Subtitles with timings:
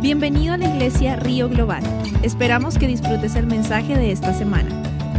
[0.00, 1.82] Bienvenido a la iglesia Río Global.
[2.22, 4.70] Esperamos que disfrutes el mensaje de esta semana.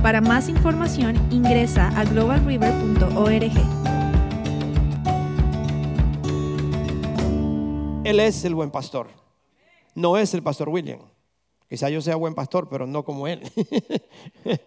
[0.04, 3.52] Para más información ingresa a globalriver.org.
[8.04, 9.08] Él es el buen pastor.
[9.96, 11.00] No es el pastor William.
[11.68, 13.42] Quizá yo sea buen pastor, pero no como él.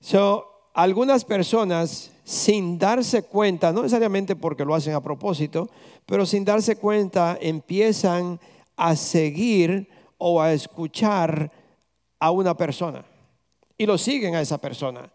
[0.00, 5.68] so, algunas personas sin darse cuenta, no necesariamente porque lo hacen a propósito,
[6.06, 8.57] pero sin darse cuenta empiezan a
[8.96, 11.50] seguir o a escuchar
[12.18, 13.04] a una persona
[13.76, 15.10] y lo siguen a esa persona.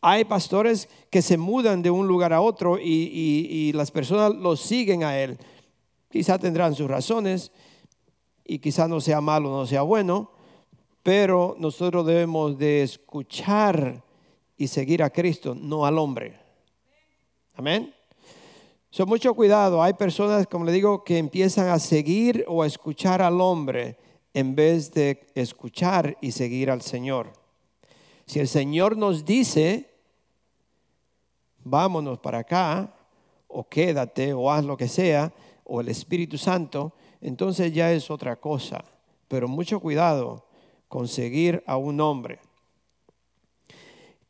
[0.00, 5.04] Hay pastores que se mudan de un lugar a otro y, las personas lo siguen
[5.04, 5.36] a él.
[6.10, 7.52] Quizá tendrán sus razones
[8.44, 10.30] y quizá no sea malo, no sea bueno,
[11.02, 14.02] pero nosotros debemos de escuchar
[14.56, 16.38] y seguir a Cristo, no al hombre.
[17.54, 17.92] Amén.
[19.06, 19.82] Mucho cuidado.
[19.82, 23.96] Hay personas, como le digo, que empiezan a seguir o a escuchar al hombre
[24.34, 27.32] en vez de escuchar y seguir al Señor.
[28.26, 29.90] Si el Señor nos dice,
[31.62, 32.94] vámonos para acá,
[33.46, 35.32] o quédate, o haz lo que sea,
[35.64, 38.84] o el Espíritu Santo, entonces ya es otra cosa.
[39.28, 40.46] Pero mucho cuidado
[40.88, 42.40] con seguir a un hombre.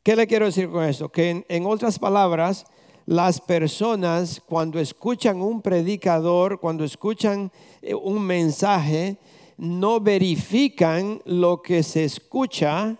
[0.03, 1.09] ¿Qué le quiero decir con esto?
[1.09, 2.65] Que en otras palabras,
[3.09, 7.51] las personas cuando escuchan un predicador, cuando escuchan
[7.81, 9.17] eh, un mensaje,
[9.57, 12.97] no verifican lo que se escucha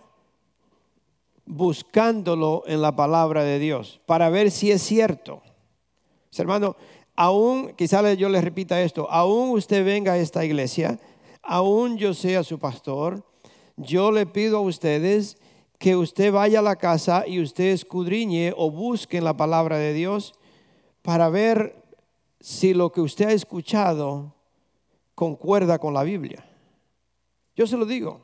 [1.46, 5.42] buscándolo en la palabra de Dios para ver si es cierto.
[6.36, 6.74] Hermano,
[7.14, 10.98] aún, quizá yo le repita esto, aún usted venga a esta iglesia,
[11.40, 13.24] aún yo sea su pastor,
[13.76, 15.36] yo le pido a ustedes
[15.80, 20.34] que usted vaya a la casa y usted escudriñe o busque la palabra de Dios
[21.00, 21.82] para ver
[22.38, 24.34] si lo que usted ha escuchado
[25.14, 26.44] concuerda con la Biblia.
[27.56, 28.20] Yo se lo digo.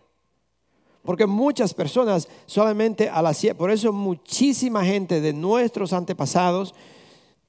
[1.03, 6.75] Porque muchas personas solamente a la por eso muchísima gente de nuestros antepasados,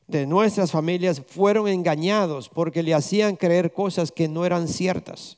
[0.08, 5.38] de nuestras familias, fueron engañados porque le hacían creer cosas que no eran ciertas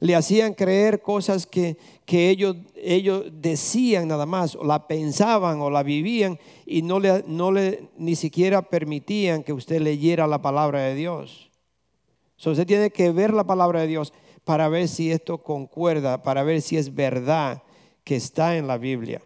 [0.00, 1.76] le hacían creer cosas que,
[2.10, 7.52] ellos, ellos decían nada más, o la pensaban o la vivían y no le, no
[7.52, 11.50] le ni siquiera permitían que usted leyera la palabra de Dios.
[12.36, 14.14] So, usted tiene que ver la palabra de Dios
[14.44, 17.62] para ver si esto concuerda, para ver si es verdad
[18.04, 19.20] que está en la Biblia.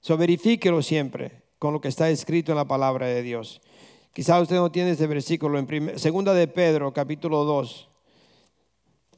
[0.00, 3.60] So, verifíquelo siempre con lo que está escrito en la palabra de Dios.
[4.12, 7.88] Quizá usted no tiene este versículo en segunda de Pedro, capítulo 2.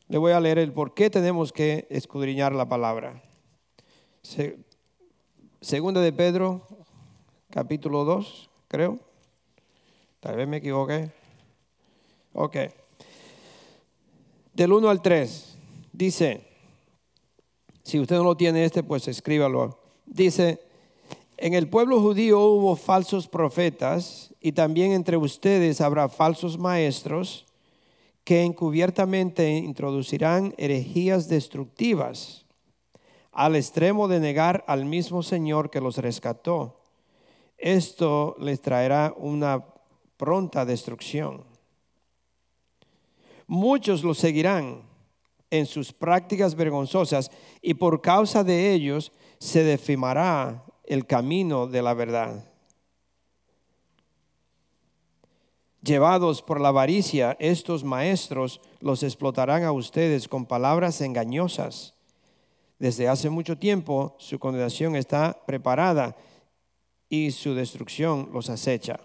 [0.09, 3.23] Le voy a leer el por qué tenemos que escudriñar la palabra.
[5.61, 6.67] segunda de Pedro,
[7.51, 8.99] capítulo 2, creo.
[10.21, 11.13] Tal vez me equivoqué.
[12.33, 12.57] Ok.
[14.55, 15.59] Del 1 al 3,
[15.93, 16.41] dice,
[17.83, 19.79] si usted no lo tiene este, pues escríbalo.
[20.07, 20.63] Dice,
[21.37, 27.45] en el pueblo judío hubo falsos profetas y también entre ustedes habrá falsos maestros
[28.29, 32.45] que encubiertamente introducirán herejías destructivas
[33.33, 36.83] al extremo de negar al mismo Señor que los rescató.
[37.57, 39.65] Esto les traerá una
[40.19, 41.43] pronta destrucción.
[43.47, 44.83] Muchos los seguirán
[45.49, 47.31] en sus prácticas vergonzosas
[47.63, 52.48] y por causa de ellos se defimará el camino de la verdad.
[55.83, 61.95] Llevados por la avaricia, estos maestros los explotarán a ustedes con palabras engañosas.
[62.81, 66.17] Desde hace mucho tiempo su condenación está preparada
[67.09, 68.99] y su destrucción los acecha.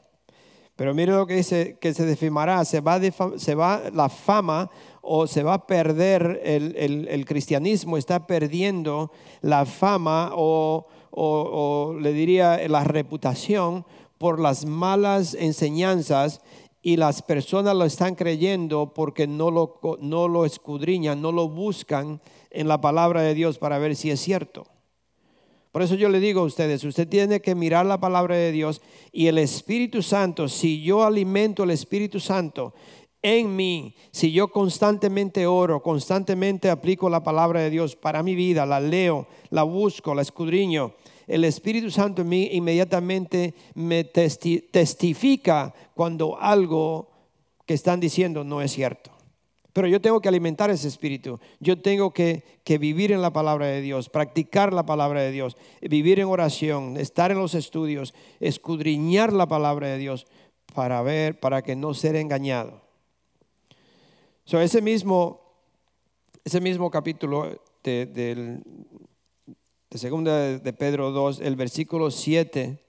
[0.76, 3.00] Pero mire lo que dice, que se defimará, se va,
[3.38, 9.12] se va la fama o se va a perder el, cristianismo, está perdiendo
[9.42, 13.86] la fama o, o le diría la reputación
[14.18, 16.42] por las malas enseñanzas
[16.86, 22.22] y las personas lo están creyendo porque no lo, no lo escudriñan, no lo buscan
[22.52, 24.68] en la palabra de Dios para ver si es cierto.
[25.72, 28.82] Por eso yo le digo a ustedes, usted tiene que mirar la palabra de Dios
[29.14, 32.74] y el Espíritu Santo, si yo alimento el Espíritu Santo
[33.24, 38.66] en mí, si yo constantemente oro, constantemente aplico la palabra de Dios para mi vida,
[38.66, 40.94] la leo, la busco, la escudriño,
[41.28, 47.10] el Espíritu Santo en mí inmediatamente me testifica cuando algo
[47.66, 49.12] que están diciendo no es cierto.
[49.74, 51.40] Pero yo tengo que alimentar ese espíritu.
[51.60, 55.58] Yo tengo que, que, vivir en la palabra de Dios, practicar la palabra de Dios,
[55.82, 60.28] vivir en oración, estar en los estudios, escudriñar la palabra de Dios
[60.76, 62.82] para ver, para que no ser engañado.
[64.46, 65.42] So, ese, mismo,
[66.44, 68.64] ese mismo capítulo de, del-
[69.94, 72.80] de segunda de Pedro 2, el versículo 7,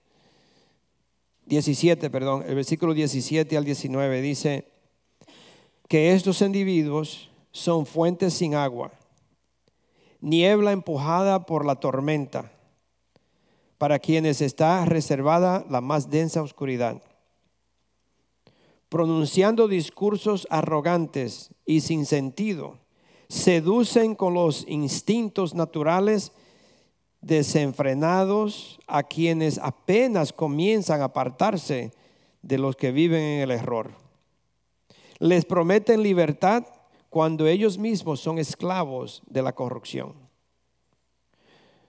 [1.44, 4.72] 17, perdón, el versículo 17 al 19 dice
[5.86, 8.90] que estos individuos son fuentes sin agua,
[10.22, 12.50] niebla empujada por la tormenta,
[13.76, 17.02] para quienes está reservada la más densa oscuridad,
[18.88, 22.78] pronunciando discursos arrogantes y sin sentido,
[23.28, 26.32] seducen con los instintos naturales
[27.26, 31.92] desenfrenados a quienes apenas comienzan a apartarse
[32.42, 33.92] de los que viven en el error.
[35.18, 36.64] Les prometen libertad
[37.08, 40.12] cuando ellos mismos son esclavos de la corrupción.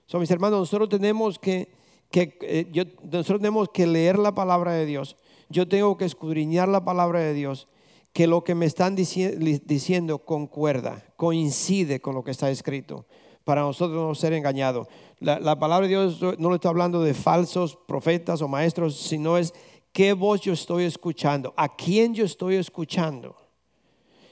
[0.06, 1.68] So, mis hermanos, nosotros tenemos que,
[2.12, 5.18] que, eh, yo- nosotros tenemos que leer la palabra de Dios.
[5.50, 7.68] Yo tengo que escudriñar la palabra de Dios,
[8.14, 13.06] que lo que me están diciendo concuerda, coincide con lo que está escrito,
[13.46, 14.88] para nosotros no ser engañados.
[15.20, 19.38] La, la palabra de Dios no le está hablando de falsos profetas o maestros, sino
[19.38, 19.54] es
[19.94, 23.38] qué voz yo estoy escuchando, a quién yo estoy escuchando.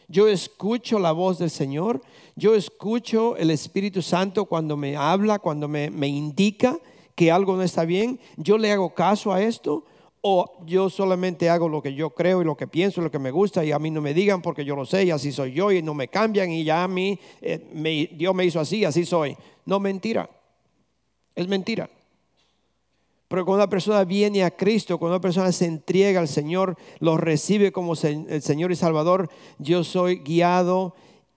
[0.10, 2.02] Yo escucho la voz del Señor,
[2.36, 6.78] yo escucho el Espíritu Santo cuando me habla, cuando me, me indica
[7.16, 9.86] que algo no está bien, yo le hago caso a esto
[10.26, 13.30] o yo solamente hago lo que yo creo y lo que pienso, lo que me
[13.30, 15.70] gusta y a mí no me digan porque yo lo sé y así soy yo
[15.70, 19.06] y no me cambian y ya a mí eh, me- Dios me hizo así, así
[19.06, 19.36] soy.
[19.66, 20.30] No, mentira,
[21.36, 21.90] es mentira.
[23.28, 27.18] Pero cuando una persona viene a Cristo, cuando una persona se entrega al Señor, lo
[27.18, 30.94] recibe como el Señor y Salvador, yo soy guiado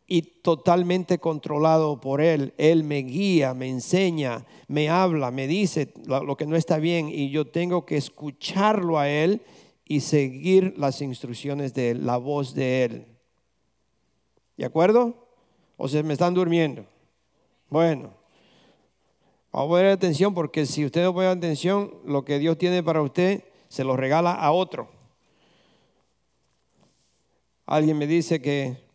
[0.07, 2.55] y totalmente controlado por Él.
[2.59, 7.31] Él me guía, me enseña, me habla, me dice lo, que no está bien y
[7.31, 9.43] yo tengo que escucharlo a Él
[9.85, 13.07] y seguir las instrucciones de Él, la voz de Él.
[14.57, 15.29] ¿De acuerdo?
[15.77, 16.87] ¿O se me están durmiendo?
[17.69, 18.15] Bueno.
[19.53, 23.01] Vamos a poner atención porque si usted no pone atención, lo que Dios tiene para
[23.01, 24.91] usted se lo regala a otro.
[27.65, 28.86] Alguien me dice que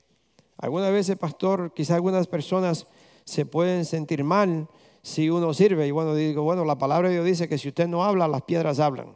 [0.62, 2.88] algunas veces, pastor, quizás algunas personas
[3.25, 4.68] se pueden sentir mal
[5.02, 5.88] si uno sirve.
[5.88, 8.44] Y bueno, digo, bueno, la palabra de Dios dice que si usted no habla, las
[8.44, 9.13] piedras hablan.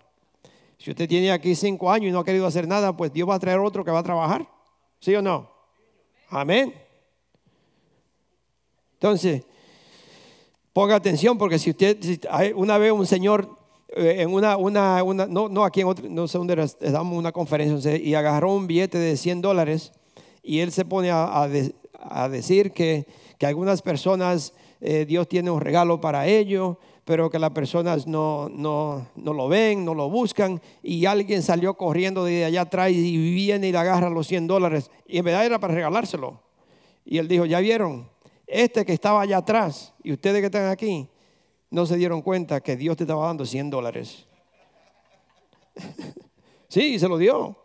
[0.78, 3.36] Si usted tiene aquí cinco años y no ha querido hacer nada, pues Dios va
[3.36, 4.46] a traer otro que va a trabajar.
[5.00, 5.50] ¿Sí o no?
[6.30, 6.74] Amén.
[8.94, 9.46] Entonces,
[10.76, 12.20] Ponga atención porque si usted, si
[12.54, 13.48] una vez un señor
[13.96, 17.18] eh, en una, una, una no, no aquí en otro, no sé dónde era, damos
[17.18, 19.94] una conferencia y agarró un billete de 100 dólares
[20.46, 21.74] y él se pone a, a de-
[22.10, 23.08] a decir que,
[23.38, 28.50] que algunas personas, eh, Dios tiene un regalo para ellos, pero que las personas no,
[28.50, 33.18] no, no lo ven, no lo buscan y alguien salió corriendo de allá atrás y
[33.18, 36.42] viene y le agarra los 100 dólares y en verdad era para regalárselo.
[37.04, 38.10] Y él dijo, ya vieron,
[38.48, 41.08] este que estaba allá atrás y ustedes que están aquí,
[41.70, 44.26] no se dieron cuenta que Dios te estaba dando 100 dólares.
[46.68, 47.56] sí, se lo dio.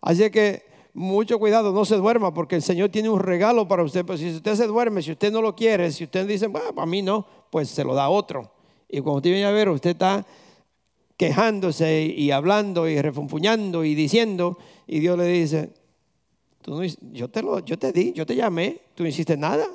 [0.00, 0.69] Así que
[1.00, 4.04] mucho cuidado, no se duerma porque el Señor tiene un regalo para usted.
[4.04, 6.86] Pero si usted se duerme, si usted no lo quiere, si usted dice, bueno, para
[6.86, 8.50] mí no, pues se lo da otro.
[8.88, 10.26] Y cuando usted viene a ver, usted está
[11.16, 15.70] quejándose y hablando y refunfuñando y diciendo, y Dios le dice,
[16.62, 19.66] Tú no yo, te lo, yo te di, yo te llamé, tú no hiciste nada.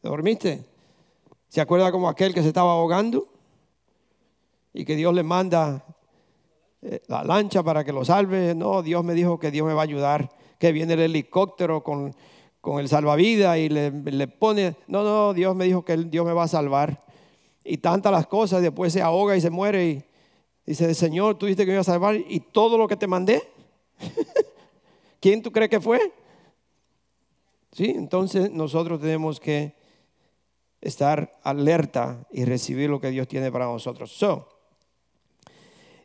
[0.00, 0.64] ¿Te dormiste?
[1.48, 3.26] ¿Se acuerda como aquel que se estaba ahogando?
[4.72, 5.84] Y que Dios le manda
[7.06, 8.54] la lancha para que lo salve.
[8.54, 12.14] No, Dios me dijo que Dios me va a ayudar, que viene el helicóptero con,
[12.60, 16.32] con el salvavidas y le, le pone, no, no, Dios me dijo que Dios me
[16.32, 17.04] va a salvar.
[17.64, 20.04] Y tantas las cosas, después se ahoga y se muere y
[20.64, 23.42] dice, Señor, tú dijiste que me iba a salvar y todo lo que te mandé.
[25.20, 26.12] ¿Quién tú crees que fue?
[27.72, 29.74] Sí, entonces nosotros tenemos que
[30.80, 34.12] estar alerta y recibir lo que Dios tiene para nosotros.
[34.12, 34.48] So,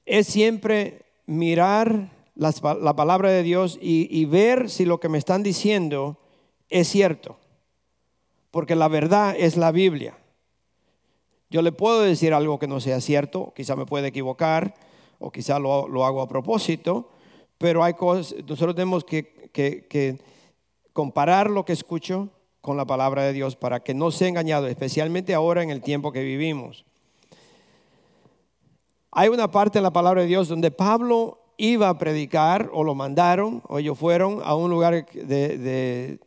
[0.05, 6.17] es siempre mirar la palabra de Dios y, ver si lo que me están diciendo
[6.69, 7.37] es cierto.
[8.51, 10.17] Porque la verdad es la Biblia.
[11.49, 14.73] Yo le puedo decir algo que no sea cierto, quizá me puede equivocar
[15.19, 17.09] o quizá lo, hago a propósito,
[17.57, 20.17] pero hay cosas, nosotros tenemos que, que- que
[20.93, 22.29] comparar lo que escucho
[22.61, 26.11] con la palabra de Dios para que no sea engañado, especialmente ahora en el tiempo
[26.11, 26.85] que vivimos.
[29.15, 32.95] Hay una parte en la palabra de Dios donde Pablo iba a predicar o lo
[32.95, 36.19] mandaron o ellos fueron a un lugar de,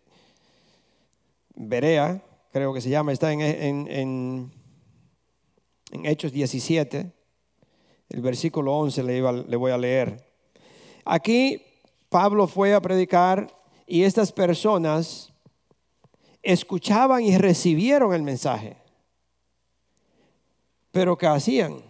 [1.57, 4.53] Berea, creo que se llama, está en,
[6.05, 7.13] Hechos 17,
[8.11, 10.25] el versículo 11 le, le voy a leer.
[11.05, 11.63] Aquí
[12.09, 13.53] Pablo fue a predicar
[13.85, 15.33] y estas personas
[16.43, 18.77] escuchaban y recibieron el mensaje.
[20.93, 21.86] Pero ¿qué hacían?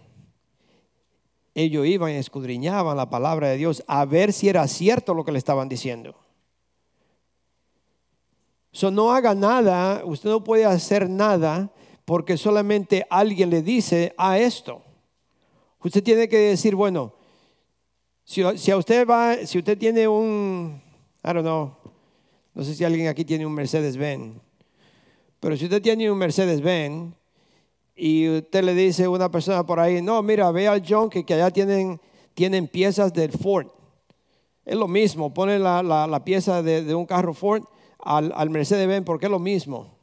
[1.59, 5.31] Ellos iban y escudriñaban la palabra de Dios a ver si era cierto lo que
[5.31, 6.13] le estaban diciendo.
[8.71, 11.73] So, no haga nada, usted no puede hacer nada
[12.05, 14.83] porque solamente alguien le dice a esto.
[15.79, 17.15] Usted tiene que decir, bueno,
[18.23, 20.79] si, si, a usted va, si usted tiene un,
[21.23, 21.75] I don't know,
[22.53, 24.39] no sé si alguien aquí tiene un Mercedes-Benz,
[25.39, 27.15] pero si usted tiene un Mercedes-Benz
[27.97, 31.25] y usted le dice a una persona por ahí, no, mira, ve al John que,
[31.33, 31.99] allá tienen,
[32.35, 33.67] tienen piezas del Ford.
[34.63, 37.63] Es lo mismo, pone la, la, pieza de, un carro Ford
[37.99, 39.95] al, al Mercedes-Benz porque es lo mismo.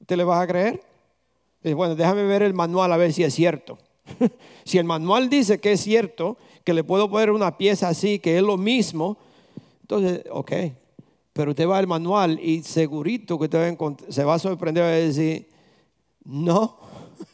[0.00, 0.82] ¿Usted le va a creer?
[1.62, 3.78] Dice, bueno, déjame ver el manual a ver si es cierto.
[4.64, 8.36] si el manual dice que es cierto, que le puedo poner una pieza así, que
[8.36, 9.16] es lo mismo,
[9.82, 10.52] entonces, ok,
[11.32, 14.88] pero usted va al manual y segurito que usted va se va a sorprender a
[14.88, 15.51] decir,
[16.24, 16.78] no,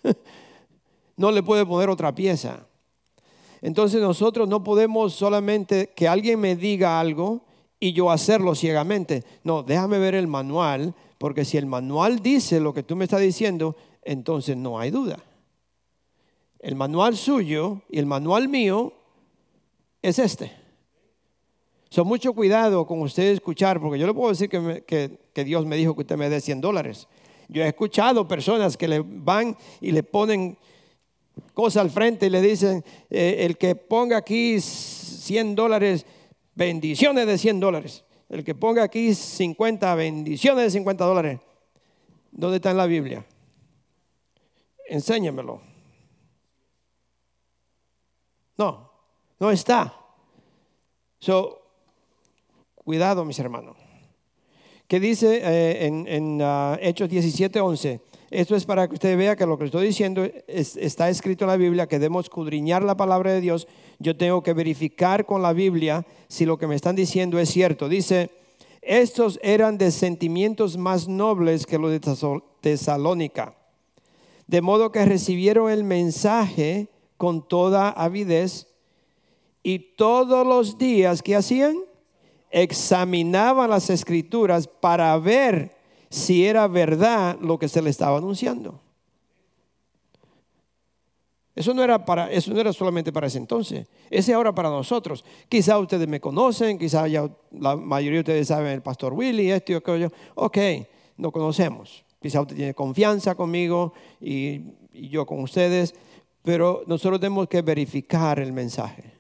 [1.16, 2.66] no le puede poner otra pieza.
[3.60, 7.42] Entonces nosotros no podemos solamente que alguien me diga algo
[7.80, 9.24] y yo hacerlo ciegamente.
[9.42, 13.20] No, déjame ver el manual, porque si el manual dice lo que tú me estás
[13.20, 15.18] diciendo, entonces no hay duda.
[16.60, 18.92] El manual suyo y el manual mío
[20.02, 20.52] es este.
[21.90, 25.94] Son mucho cuidado con usted escuchar, porque yo le puedo decir que, Dios me dijo
[25.94, 27.08] que usted me dé 100 dólares.
[27.48, 30.58] Yo he escuchado personas que le van y le ponen
[31.54, 36.04] cosas al frente y le dicen, eh, el que ponga aquí 100 dólares,
[36.54, 38.04] bendiciones de 100 dólares.
[38.28, 41.40] El que ponga aquí 50, bendiciones de 50 dólares.
[42.30, 43.24] ¿Dónde está en la Biblia?
[44.86, 45.62] Enséñamelo.
[48.58, 48.92] No,
[49.38, 49.94] no está.
[51.18, 51.58] So,
[52.88, 53.76] Cuidado, mis hermanos.
[54.88, 58.00] ¿Qué dice eh, en, uh, Hechos 17, 11?
[58.30, 61.58] Esto es para que usted vea que lo que estoy diciendo está escrito en la
[61.58, 63.68] Biblia, que debemos escudriñar la palabra de Dios.
[63.98, 67.86] Yo tengo que verificar con la Biblia si lo que me están diciendo es cierto.
[67.86, 68.30] Dice,
[68.80, 72.00] estos eran de sentimientos más nobles que los de
[72.62, 73.54] Tesalónica,
[74.46, 78.68] de modo que recibieron el mensaje con toda avidez
[79.62, 81.76] y todos los días que hacían
[82.50, 85.76] examinaban las escrituras para ver
[86.10, 88.80] si era verdad lo que se le estaba anunciando.
[91.54, 93.88] Eso no era para, eso no era solamente para ese entonces.
[94.10, 95.24] Ese ahora para nosotros.
[95.48, 99.72] Quizá ustedes me conocen, quizá ya la mayoría de ustedes saben el pastor Willy, esto
[99.72, 100.12] y aquello.
[100.36, 100.56] Ok,
[101.16, 102.04] no conocemos.
[102.22, 104.60] Quizá usted tiene confianza conmigo y,
[104.92, 105.94] y yo con ustedes,
[106.42, 109.14] pero nosotros tenemos que verificar el mensaje.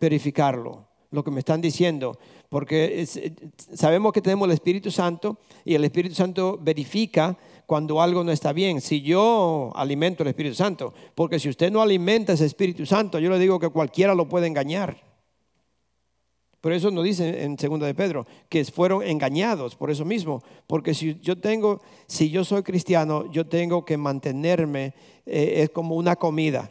[0.00, 3.32] Verificarlo lo que me están diciendo, porque eh,
[3.74, 8.52] sabemos que tenemos el Espíritu Santo y el Espíritu Santo verifica cuando algo no está
[8.52, 8.80] bien.
[8.80, 13.30] Si yo alimento el Espíritu Santo, porque si usted no alimenta ese Espíritu Santo, yo
[13.30, 15.12] le digo que cualquiera lo puede engañar.
[16.62, 20.94] Por eso nos dice en segunda de Pedro que fueron engañados por eso mismo, porque
[20.94, 24.94] si yo tengo, si yo soy cristiano, yo tengo que mantenerme
[25.26, 26.70] eh, es como una comida.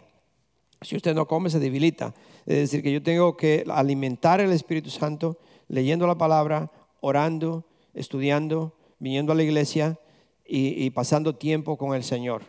[0.81, 2.13] Si usted no come se debilita.
[2.45, 8.73] Es decir, que yo tengo que alimentar el Espíritu Santo leyendo la palabra, orando, estudiando,
[8.99, 9.99] viniendo a la iglesia
[10.45, 12.43] y, pasando tiempo con el Señor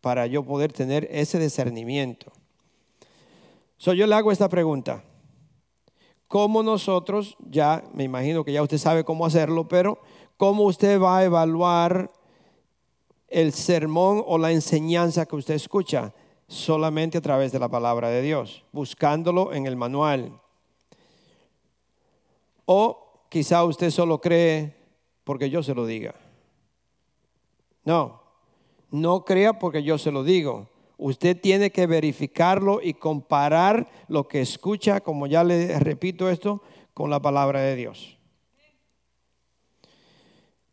[0.00, 2.30] para yo poder tener ese discernimiento.
[3.76, 5.02] So, yo le hago esta pregunta.
[6.28, 10.00] ¿Cómo nosotros, ya me imagino que ya usted sabe cómo hacerlo, pero
[10.36, 12.12] cómo usted va a evaluar
[13.28, 16.14] el sermón o la enseñanza que usted escucha?
[16.52, 20.38] Solamente a través de la palabra de Dios, buscándolo en el manual.
[22.66, 24.76] O quizá usted solo cree
[25.24, 26.14] porque yo se lo diga.
[27.84, 28.20] No,
[28.90, 30.68] no crea porque yo se lo digo.
[30.98, 37.08] Usted tiene que verificarlo y comparar lo que escucha, como ya le repito esto, con
[37.08, 38.18] la palabra de Dios.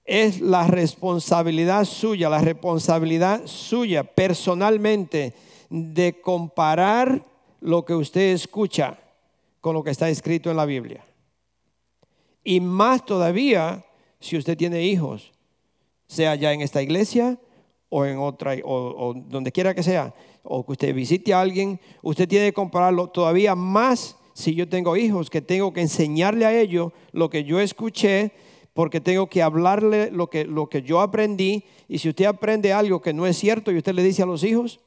[0.03, 5.33] Es la responsabilidad suya, la responsabilidad suya personalmente
[5.69, 7.23] de comparar
[7.61, 8.97] lo que usted escucha
[9.61, 11.05] con lo que está escrito en la Biblia.
[12.43, 13.85] Y más todavía
[14.19, 15.31] si usted tiene hijos,
[16.07, 17.37] sea ya en esta iglesia
[17.89, 22.27] o en otra, o, donde quiera que sea, o que usted visite a alguien, usted
[22.27, 26.93] tiene que compararlo todavía más si yo tengo hijos, que tengo que enseñarle a ellos
[27.11, 28.31] lo que yo escuché,
[28.73, 31.65] porque tengo que hablarle lo que, lo que yo aprendí.
[31.89, 34.43] Y si usted aprende algo que no es cierto y usted le dice a los
[34.43, 34.79] hijos,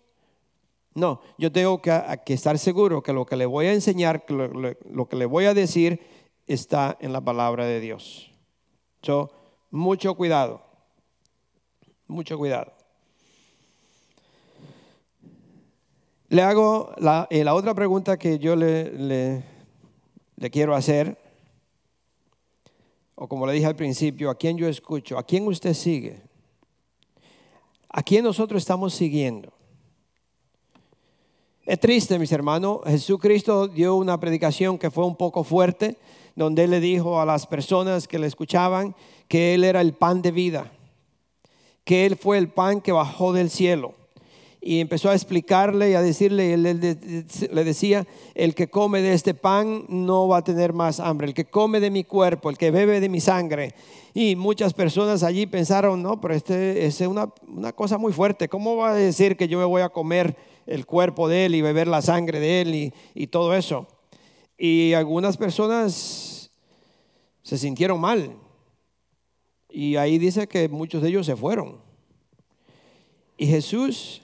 [0.94, 1.92] no, yo tengo que,
[2.26, 6.00] estar seguro que lo que le voy a enseñar, lo, que le voy a decir,
[6.46, 8.30] está en la palabra de Dios.
[9.02, 9.30] So,
[9.70, 10.62] mucho cuidado,
[12.06, 12.72] mucho cuidado.
[16.28, 19.42] Le hago la, eh, otra pregunta que yo le
[20.50, 21.18] quiero hacer,
[23.14, 25.16] o como le dije al principio, ¿a quién yo escucho?
[25.16, 26.20] ¿A quién usted sigue?
[27.88, 29.51] ¿A quién nosotros estamos siguiendo?
[31.64, 32.80] Es triste, mis hermanos.
[32.84, 35.96] Jesucristo dio una predicación que fue un poco fuerte,
[36.34, 38.96] donde le dijo a las personas que le escuchaban
[39.28, 40.72] que Él era el pan de vida,
[41.84, 43.94] que Él fue el pan que bajó del cielo
[44.60, 49.34] y empezó a explicarle y a decirle, él, le decía, el que come de este
[49.34, 52.70] pan no va a tener más hambre, el que come de mi cuerpo, el que
[52.70, 53.74] bebe de mi sangre.
[54.14, 58.76] Y muchas personas allí pensaron, no, pero este es una, una cosa muy fuerte, ¿cómo
[58.76, 61.88] va a decir que yo me voy a comer el cuerpo de él y beber
[61.88, 63.88] la sangre de él y, y todo eso?
[64.56, 66.50] Y algunas personas
[67.42, 68.36] se sintieron mal.
[69.68, 71.80] Y ahí dice que muchos de ellos se fueron.
[73.36, 74.22] Y Jesús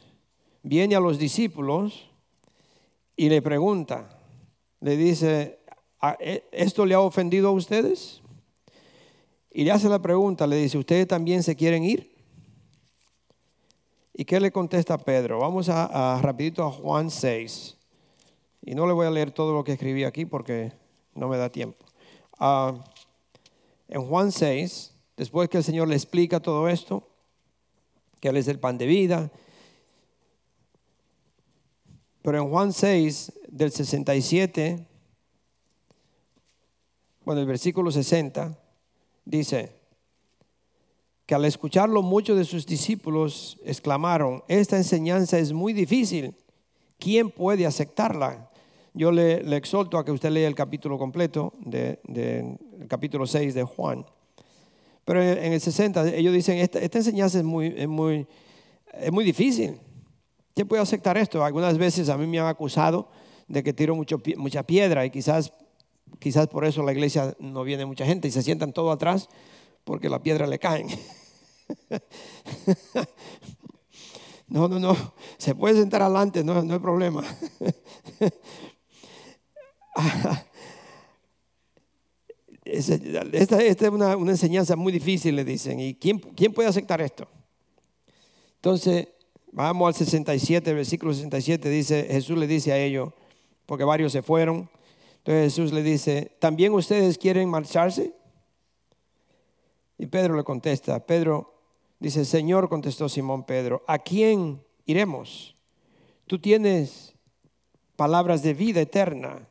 [0.62, 2.10] viene a los discípulos
[3.16, 4.20] y le pregunta,
[4.80, 5.58] le dice,
[6.20, 8.20] e, ¿esto le ha ofendido a ustedes?
[9.50, 12.17] Y le hace la pregunta, le dice, ¿ustedes también se quieren ir?
[14.20, 15.38] ¿Y qué le contesta Pedro?
[15.38, 17.76] Vamos a, rapidito a Juan 6.
[18.62, 20.72] Y no le voy a leer todo lo que escribí aquí porque
[21.14, 21.86] no me da tiempo.
[22.36, 22.84] Ah,
[23.86, 27.08] en Juan 6, después que el Señor le explica todo esto,
[28.18, 29.30] que Él es el pan de vida,
[32.20, 34.84] pero en Juan 6, del 67,
[37.24, 38.58] bueno, el versículo 60,
[39.24, 39.77] dice
[41.28, 46.34] que al escucharlo muchos de sus discípulos exclamaron, esta enseñanza es muy difícil,
[46.98, 48.50] ¿quién puede aceptarla?
[48.94, 52.56] Yo le, exhorto a que usted lea el capítulo completo, del de,
[52.88, 54.06] capítulo 6 de Juan.
[55.04, 58.26] Pero en el 60 ellos dicen, esta, esta enseñanza es muy, es muy,
[58.94, 59.78] es muy difícil.
[60.54, 61.44] ¿Quién puede aceptar esto?
[61.44, 63.10] Algunas veces a mí me han acusado
[63.48, 65.52] de que tiro mucho, mucha piedra y quizás,
[66.20, 69.28] quizás por eso la iglesia no viene mucha gente y se sientan todo atrás
[69.84, 70.88] porque la piedra le caen.
[74.50, 74.96] No, no, no.
[75.36, 77.22] Se puede sentar adelante, no, no hay problema.
[82.64, 85.78] Esta, es una, una, enseñanza muy difícil, le dicen.
[85.80, 87.28] ¿Y quién, quién puede aceptar esto?
[88.54, 89.08] Entonces,
[89.52, 93.10] Vamos al 67, versículo 67, dice, Jesús le dice a ellos,
[93.66, 94.70] porque varios se fueron,
[95.18, 98.12] entonces Jesús le dice, ¿también ustedes quieren marcharse?
[99.96, 101.57] Y Pedro le contesta, Pedro
[101.98, 105.56] dice, Señor, contestó Simón Pedro, ¿a quién iremos?
[106.26, 107.14] Tú tienes
[107.96, 109.48] palabras de vida eterna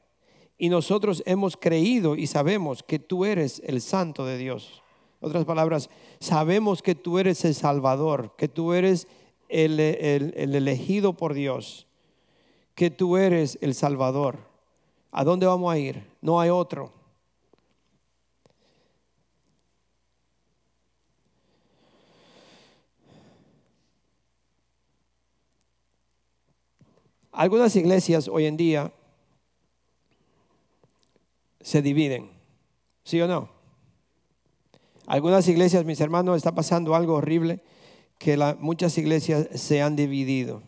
[0.57, 4.81] y nosotros hemos creído y sabemos que tú eres el santo de Dios.
[5.19, 9.07] Otras palabras, sabemos que tú eres el Salvador, que tú eres
[9.49, 11.87] el, elegido por Dios,
[12.75, 14.37] que tú eres el Salvador.
[15.11, 16.07] ¿A dónde vamos a ir?
[16.21, 16.91] No hay otro.
[27.37, 28.91] Algunas iglesias hoy en día
[31.61, 32.31] se dividen,
[33.03, 33.51] ¿sí o no?
[35.05, 37.61] Algunas iglesias, mis hermanos, está pasando algo horrible
[38.17, 40.63] que muchas iglesias se han dividido.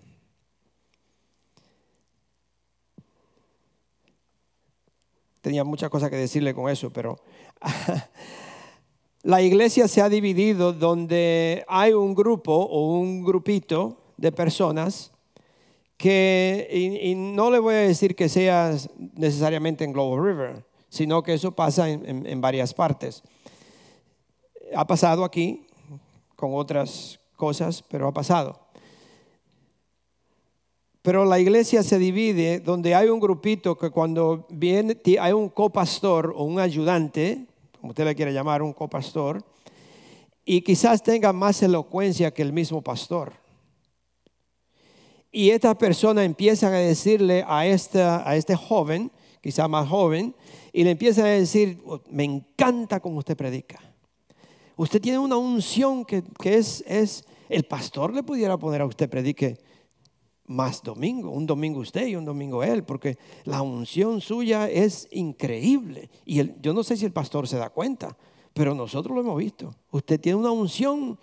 [5.41, 7.17] Tenía muchas cosas que decirle con eso, pero
[9.23, 15.13] la iglesia se ha dividido donde hay un grupo o un grupito de personas
[15.99, 18.73] que, y, no le voy a decir que sea
[19.15, 23.21] necesariamente en Global River, sino que eso pasa en varias partes.
[24.73, 25.67] Ha pasado aquí
[26.37, 28.69] con otras cosas, pero ha pasado.
[31.01, 36.33] Pero la iglesia se divide donde hay un grupito que cuando viene, hay un copastor
[36.33, 37.45] o un ayudante,
[37.81, 39.43] como usted le quiere llamar, un copastor,
[40.45, 43.33] y quizás tenga más elocuencia que el mismo pastor.
[45.31, 49.11] Y esta persona empiezan a decirle a, este joven,
[49.41, 50.35] quizás más joven,
[50.73, 53.79] y le empiezan a decir, oh, me encanta como usted predica.
[54.75, 59.57] Usted tiene una unción que, es el pastor le pudiera poner a usted predique
[60.45, 66.09] más domingo, un domingo usted y un domingo él, porque la unción suya es increíble.
[66.25, 68.17] Y yo no sé si el pastor se da cuenta,
[68.53, 69.75] pero nosotros lo hemos visto.
[69.91, 71.19] Usted tiene una unción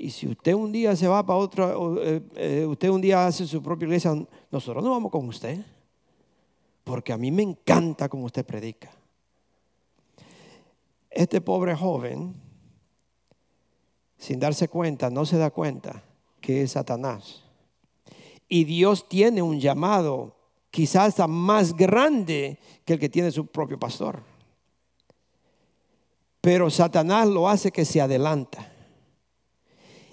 [0.00, 3.46] y si usted un día se va para otra, eh, eh, usted un día hace
[3.46, 4.14] su propia iglesia,
[4.50, 5.62] nosotros no vamos con usted,
[6.84, 8.90] porque a mí me encanta como usted predica.
[11.10, 12.34] Este pobre joven,
[14.16, 16.02] sin darse cuenta, no se da cuenta
[16.40, 17.44] que es Satanás.
[18.48, 20.34] Y Dios tiene un llamado
[20.70, 24.22] quizás más grande que el que tiene su propio pastor.
[26.40, 28.69] Pero Satanás lo hace que se adelanta.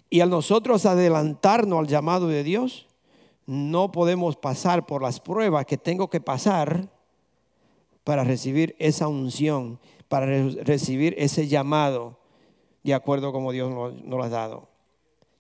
[0.09, 2.87] Y al nosotros adelantarnos al llamado de Dios,
[3.45, 6.89] no podemos pasar por las pruebas que tengo que pasar
[8.03, 12.17] para recibir esa unción, para recibir ese llamado,
[12.83, 14.69] de acuerdo como Dios nos, lo ha dado.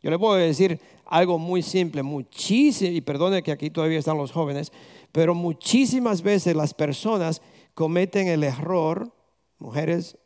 [0.01, 4.31] Yo le puedo decir algo muy simple, muchísimo, y perdone que aquí todavía están los
[4.31, 4.71] jóvenes,
[5.11, 7.41] pero muchísimas veces las personas
[7.73, 9.11] cometen el error,
[9.59, 10.17] mujeres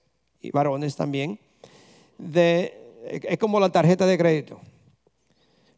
[0.41, 1.39] y varones también,
[2.17, 4.59] de, es como la tarjeta de crédito.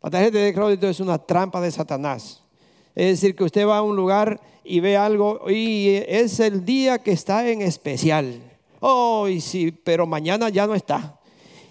[0.02, 2.44] La tarjeta de crédito es una trampa de Satanás.
[2.94, 7.00] Es decir, que usted va a un lugar y ve algo y es el día
[7.00, 8.42] que está en especial.
[8.80, 11.20] Oh, sí, pero mañana ya no está.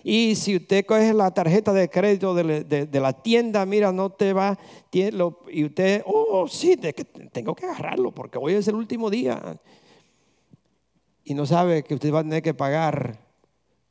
[0.03, 4.59] Y si usted coge la tarjeta de crédito de, la tienda, mira, no te va,
[4.91, 6.77] y usted, oh, sí,
[7.31, 9.61] tengo que agarrarlo porque hoy es el último día.
[11.23, 13.21] Y no sabe que usted va a tener que pagar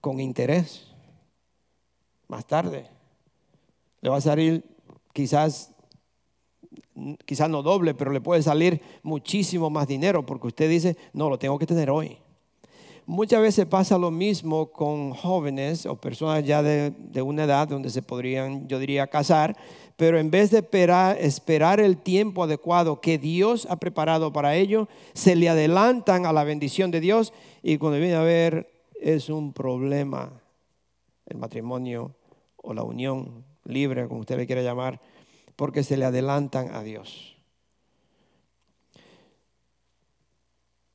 [0.01, 0.90] con interés
[2.31, 2.87] más tarde.
[3.99, 4.63] Le va a salir
[5.13, 5.75] quizás,
[7.25, 11.37] quizás no doble, pero le puede salir muchísimo más dinero porque usted dice, no, lo
[11.37, 12.17] tengo que tener hoy.
[13.05, 18.01] Muchas veces pasa lo mismo con jóvenes o personas ya de, una edad donde se
[18.01, 19.57] podrían, yo diría, casar,
[19.97, 24.87] pero en vez de esperar, esperar el tiempo adecuado que Dios ha preparado para ello,
[25.13, 29.51] se le adelantan a la bendición de Dios y cuando viene a ver es un
[29.51, 30.41] problema
[31.31, 32.15] el matrimonio
[32.61, 35.01] o la unión libre, como usted le quiera llamar,
[35.55, 37.37] porque se le adelantan a Dios.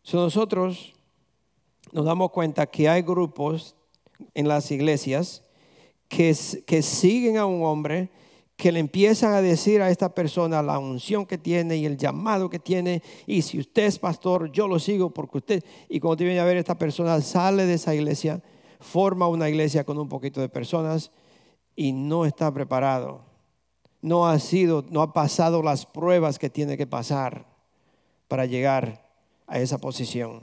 [0.03, 0.95] So nosotros
[1.93, 3.75] nos damos cuenta que hay grupos
[4.35, 5.43] en las iglesias
[6.09, 8.11] que, que siguen a un hombre
[8.57, 12.49] que le empiezan a decir a esta persona la unción que tiene y el llamado
[12.49, 13.03] que tiene.
[13.27, 16.45] Y si usted es pastor, yo lo sigo porque usted, y cuando te viene a
[16.45, 18.43] ver esta persona, sale de esa iglesia,
[18.81, 21.11] forma una iglesia con un poquito de personas
[21.77, 23.21] y no está preparado.
[24.01, 27.47] No ha sido, no ha pasado las pruebas que tiene que pasar
[28.29, 29.07] para llegar
[29.47, 30.43] a esa posición.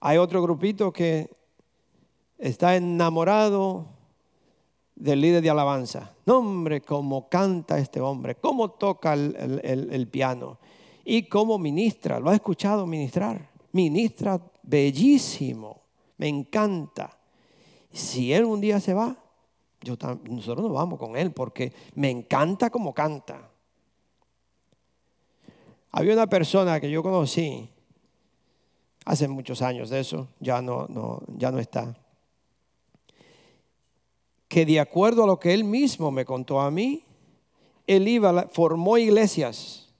[0.00, 1.30] Hay otro grupito que
[2.38, 3.86] está enamorado
[4.94, 6.12] del líder de alabanza.
[6.26, 10.58] No, hombre, cómo canta este hombre, cómo toca el, piano
[11.04, 12.20] y cómo ministra.
[12.20, 13.50] Lo ha escuchado ministrar.
[13.72, 15.80] Ministra bellísimo.
[16.18, 17.18] Me encanta.
[17.92, 19.16] Si él un día se va,
[19.84, 23.50] nosotros nos vamos con él porque me encanta cómo canta.
[25.90, 27.68] Había una persona que yo conocí
[29.04, 31.96] hace muchos años de eso, ya no, no, ya no está.
[34.48, 37.04] Que de acuerdo a lo que él mismo me contó a mí,
[37.86, 39.92] él iba, formó iglesias,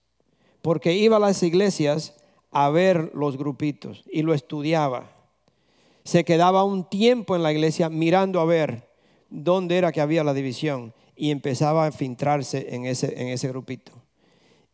[0.62, 2.14] porque iba a las iglesias
[2.50, 5.10] a ver los grupitos y lo estudiaba.
[6.04, 8.93] Se quedaba un tiempo en la iglesia mirando a ver
[9.34, 13.92] dónde era que había la división y empezaba a filtrarse en ese, en ese grupito.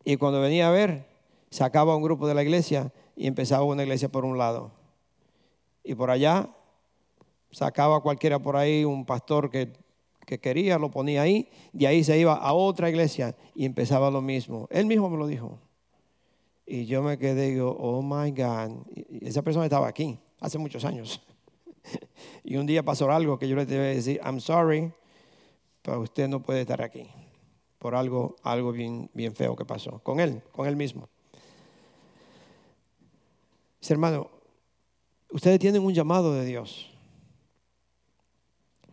[0.03, 1.05] Y cuando venía a ver,
[1.49, 4.71] sacaba un grupo de la iglesia y empezaba una iglesia por un lado.
[5.83, 6.49] Y por allá
[7.51, 9.73] sacaba cualquiera por ahí, un pastor que,
[10.39, 14.67] quería, lo ponía ahí, de ahí se iba a otra iglesia y empezaba lo mismo.
[14.71, 15.59] Él mismo me lo dijo.
[16.65, 18.85] Y yo me quedé y digo, oh my God.
[19.21, 21.21] Esa persona estaba aquí hace muchos años.
[22.43, 24.91] y un día pasó algo que yo le debe decir, I'm sorry,
[25.81, 27.07] pero usted no puede estar aquí.
[27.79, 29.99] Por algo, algo bien, bien feo que pasó.
[30.03, 31.09] Con él, con él mismo
[33.89, 34.29] hermano,
[35.31, 36.87] ustedes tienen un llamado de Dios.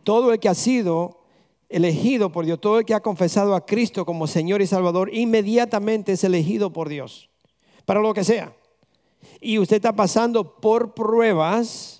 [0.03, 1.19] Todo el que ha sido
[1.69, 6.13] elegido por Dios, todo el que ha confesado a Cristo como Señor y Salvador, inmediatamente
[6.13, 7.29] es elegido por Dios,
[7.85, 8.55] para lo que sea.
[9.39, 11.98] Y usted está pasando por pruebas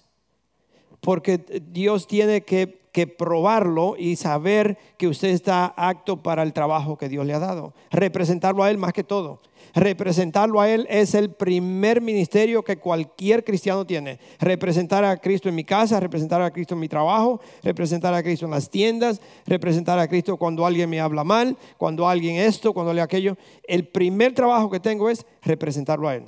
[1.01, 1.37] porque
[1.71, 7.09] Dios tiene que, que, probarlo y saber que usted está apto para el trabajo que
[7.09, 7.73] Dios le ha dado.
[7.91, 9.39] Representarlo a Él más que todo.
[9.73, 14.19] Representarlo a Él es el primer ministerio que cualquier cristiano tiene.
[14.39, 18.45] Representar a Cristo en mi casa, representar a Cristo en mi trabajo, representar a Cristo
[18.45, 22.93] en las tiendas, representar a Cristo cuando alguien me habla mal, cuando alguien esto, cuando
[22.93, 23.37] le aquello.
[23.63, 26.25] El primer trabajo que tengo es representarlo a Él.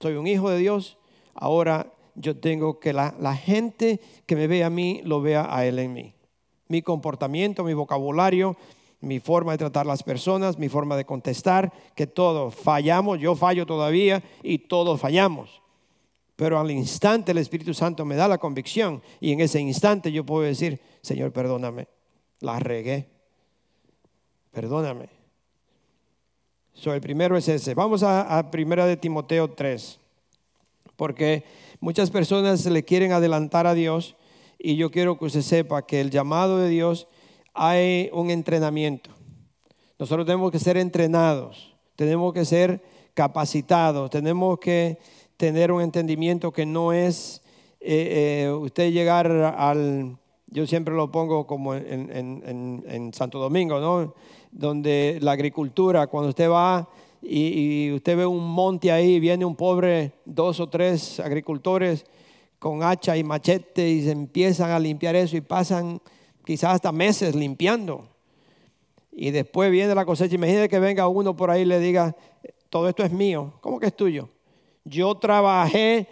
[0.00, 0.98] Soy un hijo de Dios,
[1.34, 5.66] ahora yo tengo que la, la gente que me ve a mí lo vea a
[5.66, 6.14] Él en mí.
[6.68, 8.56] Mi comportamiento, mi vocabulario,
[9.04, 13.66] mi forma de tratar las personas, mi forma de contestar, que todos fallamos, yo fallo
[13.66, 15.62] todavía y todos fallamos.
[16.36, 20.24] Pero al instante el Espíritu Santo me da la convicción y en ese instante yo
[20.24, 21.86] puedo decir, Señor, perdóname,
[22.40, 23.08] la regué,
[24.50, 25.08] perdóname.
[26.72, 27.74] So, el primero es ese.
[27.74, 30.00] Vamos a, a primera de Timoteo 3,
[30.96, 31.44] porque
[31.84, 34.16] muchas personas le quieren adelantar a Dios
[34.58, 37.08] y yo quiero que usted sepa que el llamado de Dios
[37.52, 39.10] hay un entrenamiento.
[39.98, 44.96] Nosotros tenemos que ser entrenados, tenemos que ser capacitados, tenemos que
[45.36, 47.42] tener un entendimiento que no es
[47.80, 50.16] eh, eh, usted llegar al,
[50.46, 54.14] yo siempre lo pongo como en, Santo Domingo, ¿no?
[54.50, 56.88] Donde la agricultura, cuando usted va
[57.24, 62.04] y, usted ve un monte ahí, viene un pobre, dos o tres agricultores
[62.58, 66.00] con hacha y machete y se empiezan a limpiar eso y pasan
[66.44, 68.08] quizás hasta meses limpiando.
[69.12, 70.34] Y después viene la cosecha.
[70.34, 72.16] Imagínese que venga uno por ahí y le diga,
[72.68, 73.52] todo esto es mío.
[73.60, 74.28] ¿Cómo que es tuyo?
[74.84, 76.08] Yo trabajé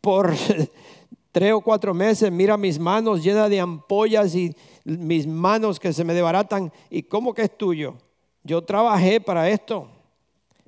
[0.00, 0.34] por
[1.32, 6.04] tres o cuatro meses, mira mis manos llenas de ampollas y mis manos que se
[6.04, 6.72] me desbaratan.
[6.90, 7.94] ¿Y cómo que es tuyo?
[8.42, 9.88] Yo trabajé para esto.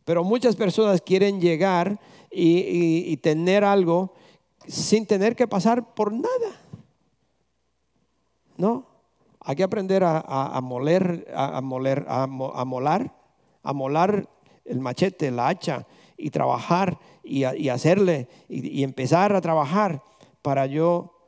[0.07, 1.99] Pero muchas personas quieren llegar
[2.31, 4.15] y, tener algo
[4.69, 6.61] sin tener que pasar por nada.
[8.57, 8.87] ¿No?
[9.41, 13.13] Hay que aprender a, moler, a, moler, a, molar,
[13.65, 14.29] a molar
[14.65, 15.85] el machete, la hacha
[16.17, 20.05] y trabajar y, hacerle y, empezar a trabajar
[20.41, 21.19] para yo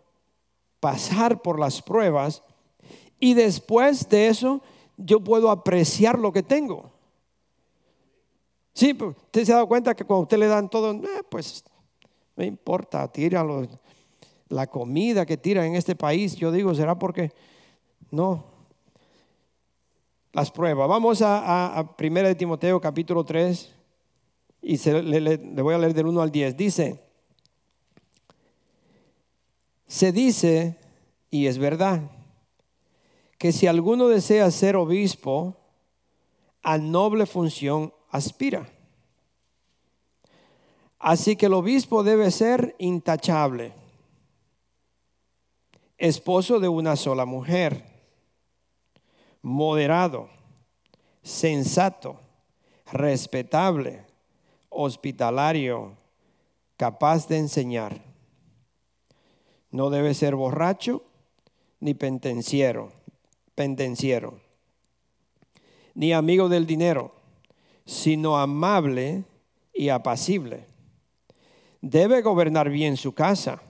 [0.78, 2.44] pasar por las pruebas
[3.18, 4.62] y después de eso
[4.96, 6.92] yo puedo apreciar lo que tengo.
[8.78, 11.64] Sí, usted se ha dado cuenta que cuando usted le dan todo, eh, pues
[12.36, 13.44] no importa, tira
[14.48, 16.36] la comida que tira en este país.
[16.36, 17.32] Yo digo, será porque
[18.12, 18.44] no.
[20.32, 20.88] Las pruebas.
[20.88, 23.74] Vamos a, a, de Timoteo capítulo 3
[24.62, 26.56] y le, voy a leer del 1 al 10.
[26.56, 27.02] Dice,
[29.88, 30.78] se dice,
[31.32, 32.12] y es verdad,
[33.38, 35.56] que si alguno desea ser obispo,
[36.62, 38.68] a noble función aspira.
[40.98, 43.72] Así que el obispo debe ser intachable,
[45.96, 47.84] esposo de una sola mujer
[49.42, 50.28] moderado,
[51.22, 52.20] sensato,
[52.92, 54.04] respetable,
[54.70, 55.96] hospitalario,
[56.76, 58.02] capaz de enseñar.
[59.70, 61.04] No debe ser borracho
[61.80, 62.92] ni pendenciero,
[63.54, 64.40] pendenciero,
[65.94, 67.17] ni amigo del dinero,
[67.88, 69.24] sino amable
[69.72, 70.66] y apacible.
[71.80, 73.62] Debe gobernar bien su casa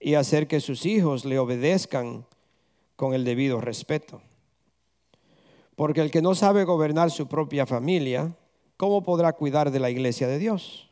[0.00, 2.24] y hacer que sus hijos le obedezcan
[2.96, 4.22] con el debido respeto.
[5.76, 8.34] Porque el que no sabe gobernar su propia familia,
[8.78, 10.88] ¿cómo podrá cuidar de la iglesia de Dios?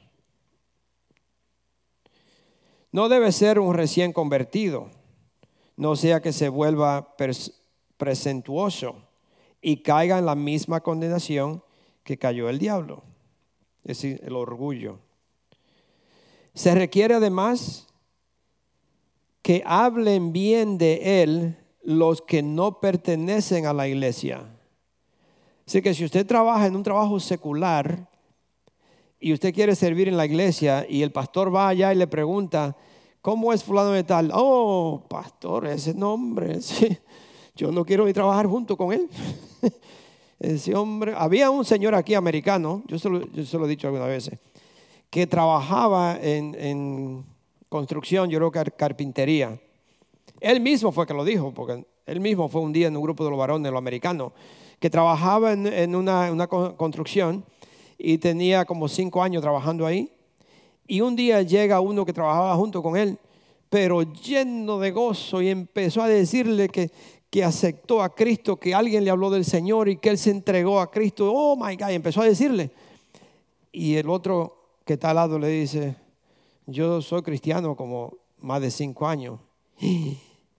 [2.93, 4.91] No debe ser un recién convertido,
[5.75, 7.17] no sea que se vuelva
[7.97, 8.97] presentuoso
[9.63, 11.63] y caiga en la misma condenación
[12.07, 13.03] que cayó el diablo,
[13.85, 15.01] es decir, el orgullo.
[16.55, 17.87] Se requiere además
[19.43, 24.47] que hablen bien de él los que no pertenecen a la iglesia
[25.67, 28.09] Así que si usted trabaja en un trabajo secular
[29.19, 32.77] y usted quiere servir en la iglesia y el pastor va allá y le pregunta,
[33.21, 34.31] ¿cómo es fulano de tal?
[34.33, 36.61] Oh, pastor, ese nombre,
[37.57, 39.09] yo no quiero a trabajar junto con él.
[40.39, 44.39] Ese hombre, había un señor aquí americano, yo se lo, he dicho algunas veces,
[45.11, 47.25] que trabajaba en, en
[47.69, 49.59] construcción, yo creo que carpintería.
[50.41, 53.25] Él mismo fue que lo dijo, porque él mismo fue un día en un grupo
[53.25, 54.33] de los varones, los americanos
[54.79, 57.45] que trabajaba en, una, construcción
[57.99, 60.13] y tenía como cinco años trabajando ahí.
[60.87, 63.19] Y un día llega uno que trabajaba junto con él,
[63.69, 66.91] pero lleno de gozo y empezó a decirle que,
[67.37, 70.81] que aceptó a Cristo, que alguien le habló del Señor y que él se entregó
[70.81, 71.31] a Cristo.
[71.31, 72.71] Oh my God, y empezó a decirle.
[73.71, 75.97] Y el otro que está al lado le dice,
[76.65, 79.39] yo soy cristiano como más de cinco años.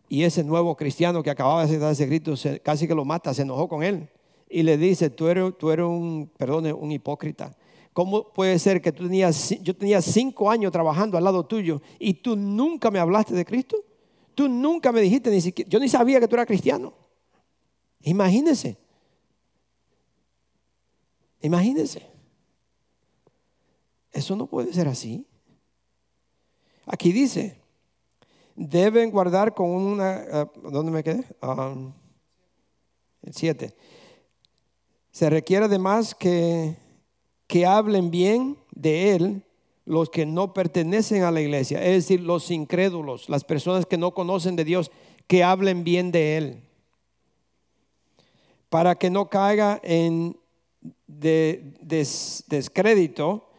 [0.10, 3.42] Y ese nuevo cristiano que acababa de aceptar ese grito casi que lo mata, se
[3.42, 4.08] enojó con él.
[4.48, 6.32] Y le dice, tú eres, tú eres un,
[6.80, 7.58] un hipócrita.
[7.92, 12.14] ¿Cómo puede ser que tú tenías, yo tenía cinco años trabajando al lado tuyo y
[12.14, 13.78] tú nunca me hablaste de Cristo?
[14.38, 16.94] Tú nunca me dijiste, ni siquiera, yo ni sabía que tú eras cristiano.
[18.02, 18.78] Imagínese.
[21.42, 22.06] Imagínese.
[24.12, 25.26] Eso no puede ser así.
[26.86, 27.60] Aquí dice,
[28.56, 31.26] deben guardar con una, eh, ¿dónde me quedé?
[31.42, 31.92] Um,
[33.24, 33.76] el 7.
[35.10, 36.78] Se requiere además que,
[37.48, 39.47] que hablen bien de él
[39.88, 44.14] los que no pertenecen a la iglesia, es decir, los incrédulos, las personas que no
[44.14, 44.92] conocen de Dios,
[45.28, 46.62] que hablen bien de Él,
[48.68, 50.38] para que no caiga en
[51.08, 53.50] descrédito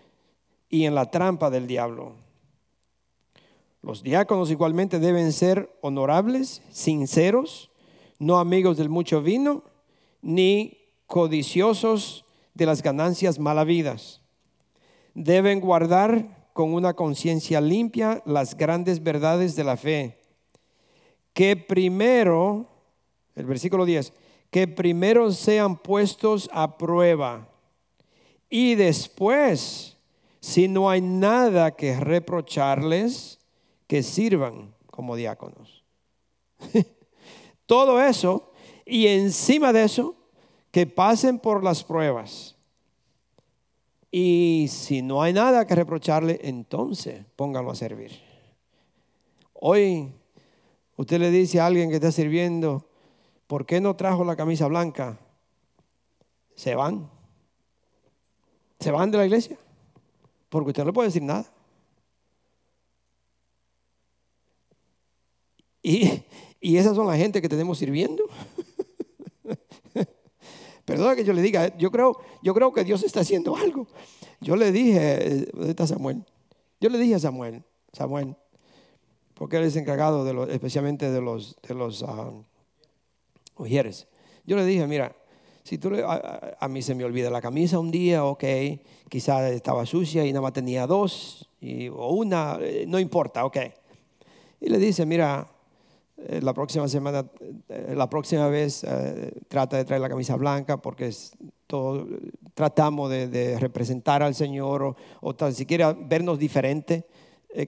[0.69, 2.13] y en la trampa del diablo.
[3.81, 7.71] Los diáconos igualmente deben ser honorables, sinceros,
[8.19, 9.65] no amigos del mucho vino,
[10.21, 14.21] ni codiciosos de las ganancias malavidas.
[15.21, 20.17] Deben guardar con una conciencia limpia las grandes verdades de la fe.
[21.33, 22.69] Que primero,
[23.35, 24.13] el versículo 10,
[24.51, 27.49] que primero sean puestos a prueba
[28.49, 29.97] y después,
[30.41, 33.41] si no hay nada que reprocharles,
[33.89, 35.85] que sirvan como diáconos.
[37.67, 38.53] Todo eso
[38.87, 40.15] y encima de eso,
[40.71, 42.58] que pasen por las pruebas.
[44.11, 48.13] Y si no hay nada que reprocharle, entonces pónganlo a servir.
[49.53, 50.13] Hoy
[50.97, 52.89] usted le dice a alguien que está sirviendo,
[53.47, 55.19] ¿por qué no trajo la camisa blanca?
[56.55, 57.11] Se van.
[58.81, 59.59] Se van de la iglesia.
[60.49, 61.53] Porque usted no le puede decir nada.
[65.83, 66.23] Y,
[66.61, 68.25] y esas son la gente que tenemos sirviendo.
[70.89, 73.87] Perdona que yo le diga, yo creo, yo creo que Dios está haciendo algo.
[74.41, 76.25] Yo le dije, ¿dónde está Samuel?
[76.81, 78.35] Yo le dije a Samuel, Samuel,
[79.35, 82.43] porque él es encargado de los, especialmente de los, de los uh,
[83.67, 85.15] Yo le dije, mira,
[85.63, 88.45] si tú a, mí se me olvida la camisa un día, ok,
[89.11, 91.51] quizás estaba sucia y nada más tenía dos
[91.93, 93.59] o una, eh, no importa, ok.
[94.63, 95.47] Y le dice, mira,
[96.21, 97.25] eh, la próxima semana,
[97.69, 101.15] eh, la próxima vez eh, trata de traer la camisa blanca porque
[102.55, 107.07] tratamos de, representar al Señor o, o tan siquiera vernos diferente,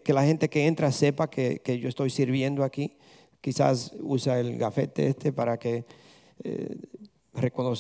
[0.05, 2.97] que la gente que entra sepa que, que, yo estoy sirviendo aquí.
[3.41, 5.87] Quizás usa el gafete este para que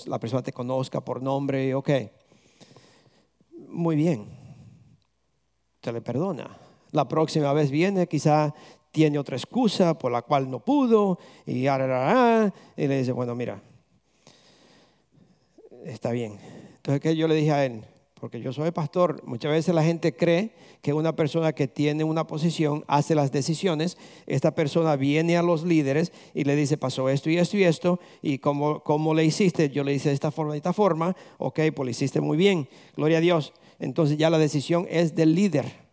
[0.06, 1.90] la persona te conozca por nombre, ok.
[3.68, 4.26] Muy bien,
[5.80, 6.56] te le perdona.
[6.92, 8.54] La próxima vez viene, quizá
[8.90, 13.62] tiene otra excusa por la cual no pudo y, y le dice, bueno, mira,
[15.85, 16.38] está bien.
[16.76, 17.85] Entonces, ¿qué yo le dije a él?
[18.20, 22.26] Porque yo soy pastor, muchas veces la gente cree que una persona que tiene una
[22.26, 27.31] posición hace las decisiones, esta persona viene a los líderes y le dice, pasó esto
[27.31, 30.53] y esto y esto, y como, como le hiciste, yo le hice de esta forma,
[30.53, 33.55] de esta forma, ok, pues lo hiciste muy bien, gloria a Dios.
[33.79, 35.89] Entonces ya la decisión es del líder.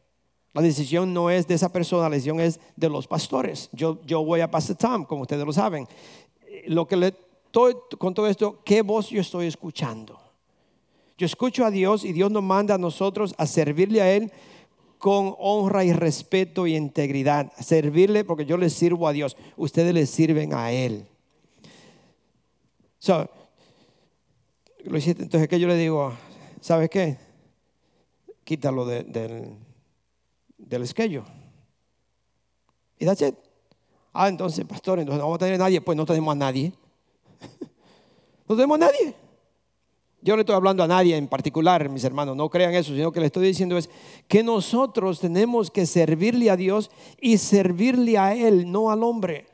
[0.58, 3.70] La decisión no es de esa persona, la decisión es de los pastores.
[3.74, 5.88] Yo, voy a Pastor Tom, como ustedes lo saben.
[6.66, 7.14] Lo que le
[7.46, 10.20] estoy con todo esto, ¿qué voz yo estoy escuchando?
[11.16, 14.32] Yo escucho a Dios y Dios nos manda a nosotros a servirle a Él
[14.98, 17.54] con honra y respeto y integridad.
[17.60, 19.38] servirle porque yo le sirvo a Dios.
[19.58, 21.06] Ustedes le sirven a Él.
[24.80, 26.14] Entonces, ¿qué yo le digo?
[26.62, 27.20] ¿Sabes qué?
[28.44, 29.67] Quítalo del
[30.58, 31.24] del esquello.
[33.00, 33.36] Y that's it.
[34.14, 35.82] Ah, entonces, pastor, entonces no vamos a tener a nadie.
[35.82, 36.74] Pues no tenemos a nadie.
[38.48, 39.16] no tenemos a nadie.
[40.22, 43.20] Yo no estoy hablando a nadie en particular, mis hermanos, no crean eso, sino que
[43.20, 43.90] le estoy diciendo es
[44.28, 46.90] que nosotros tenemos que servirle a Dios
[47.22, 49.46] y servirle a Él, no al hombre.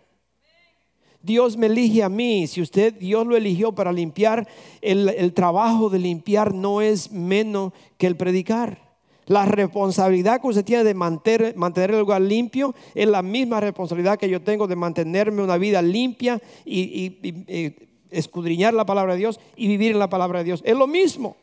[1.22, 2.48] Dios me elige a mí.
[2.48, 4.48] Si usted, Dios lo eligió para limpiar,
[4.82, 8.93] el, el trabajo de limpiar no es menos que el predicar.
[9.26, 14.20] La responsabilidad que usted tiene de mantener, mantener, el lugar limpio es la misma responsabilidad
[14.20, 17.76] que yo tengo de mantenerme una vida limpia y,
[18.10, 20.62] escudriñar la palabra de Dios y vivir en la palabra de Dios.
[20.64, 21.36] Es lo mismo.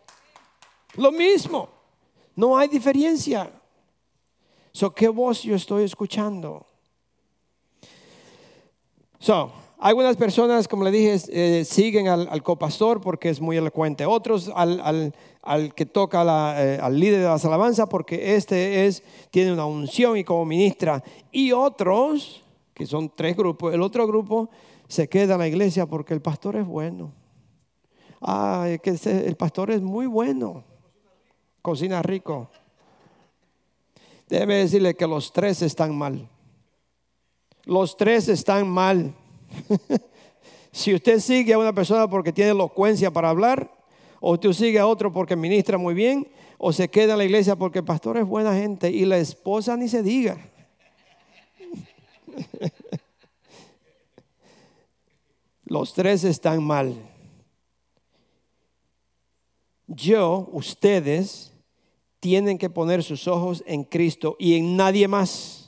[0.94, 1.68] Lo mismo.
[2.36, 3.50] No hay diferencia.
[4.72, 6.66] So, ¿Qué voz yo estoy escuchando?
[9.18, 14.04] So, algunas personas, como le dije, eh, siguen al, copastor porque es muy elocuente.
[14.04, 15.14] Otros al,
[15.74, 16.22] que toca
[16.62, 21.02] eh, al líder de las alabanzas porque este es, tiene una unción y como ministra.
[21.32, 22.44] Y otros,
[22.74, 24.50] que son tres grupos, el otro grupo
[24.86, 27.12] se queda en la iglesia porque el pastor es bueno.
[28.20, 30.62] Ah, que el pastor es muy bueno.
[31.62, 32.50] Cocina rico.
[34.28, 36.28] Debe decirle que los tres están mal.
[37.64, 39.14] Los tres están mal.
[40.72, 43.70] si usted sigue a una persona porque tiene elocuencia para hablar,
[44.20, 46.28] o usted sigue a otro porque ministra muy bien,
[46.58, 49.76] o se queda en la iglesia porque el pastor es buena gente y la esposa
[49.76, 50.38] ni se diga.
[55.64, 56.96] Los tres están mal.
[59.86, 61.52] Yo, ustedes,
[62.20, 65.59] tienen que poner sus ojos en Cristo y en nadie más.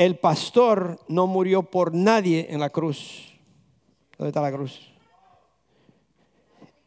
[0.00, 3.38] El pastor no murió por nadie en la cruz.
[4.16, 4.80] ¿Dónde está la cruz?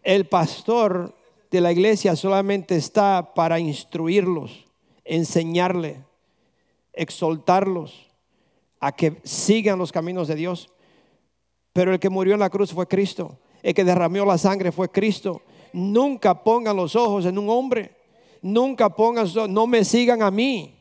[0.01, 1.15] El pastor
[1.51, 4.65] de la iglesia solamente está para instruirlos,
[5.05, 6.03] enseñarle,
[6.91, 8.09] exaltarlos
[8.79, 10.71] a que sigan los caminos de Dios.
[11.71, 13.37] Pero el que murió en la cruz fue Cristo.
[13.61, 15.43] El que derramó la sangre fue Cristo.
[15.71, 17.95] Nunca pongan los ojos en un hombre.
[18.41, 20.79] Nunca pongan, no me sigan a mí.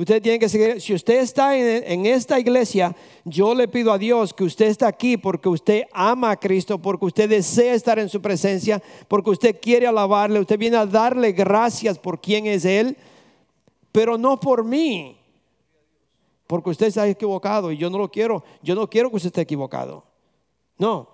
[0.00, 0.80] Usted tiene que seguir.
[0.80, 5.18] Si usted está en, esta iglesia, yo le pido a Dios que usted está aquí
[5.18, 9.86] porque usted ama a Cristo, porque usted desea estar en su presencia, porque usted quiere
[9.86, 12.96] alabarle, usted viene a darle gracias por quién es Él,
[13.92, 15.18] pero no por mí,
[16.46, 18.42] porque usted está equivocado y yo no lo quiero.
[18.62, 20.02] Yo no quiero que usted esté equivocado.
[20.78, 21.10] No,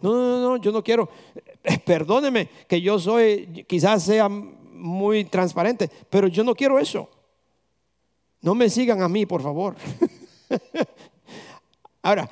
[0.00, 1.06] no, no, no, yo no quiero.
[1.84, 7.19] Perdóneme que yo soy, quizás sea muy transparente, pero yo no quiero eso.
[8.42, 9.76] No me sigan a mí, por favor.
[12.02, 12.28] Ahora,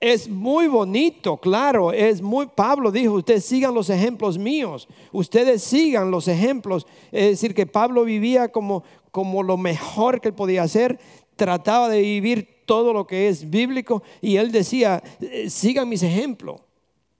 [0.00, 6.10] es muy bonito, claro, es muy, Pablo dijo, ustedes sigan los ejemplos míos, ustedes sigan
[6.10, 6.86] los ejemplos.
[7.12, 10.98] Es decir, que Pablo vivía como, como lo mejor que él podía hacer,
[11.36, 16.62] trataba de vivir todo lo que es bíblico y él decía, eh, sigan mis ejemplos.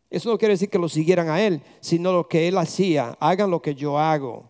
[0.09, 3.51] Eso no quiere decir que lo siguieran a él, sino lo que él hacía, hagan
[3.51, 4.50] lo que yo hago.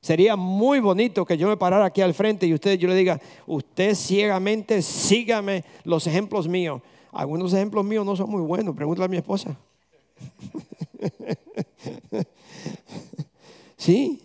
[0.00, 3.20] Sería muy bonito que yo me parara aquí al frente y usted yo le diga,
[3.46, 6.80] usted ciegamente sígame los ejemplos míos.
[7.10, 9.58] Algunos ejemplos míos no son muy buenos, pregúntale a mi esposa.
[13.76, 14.22] sí.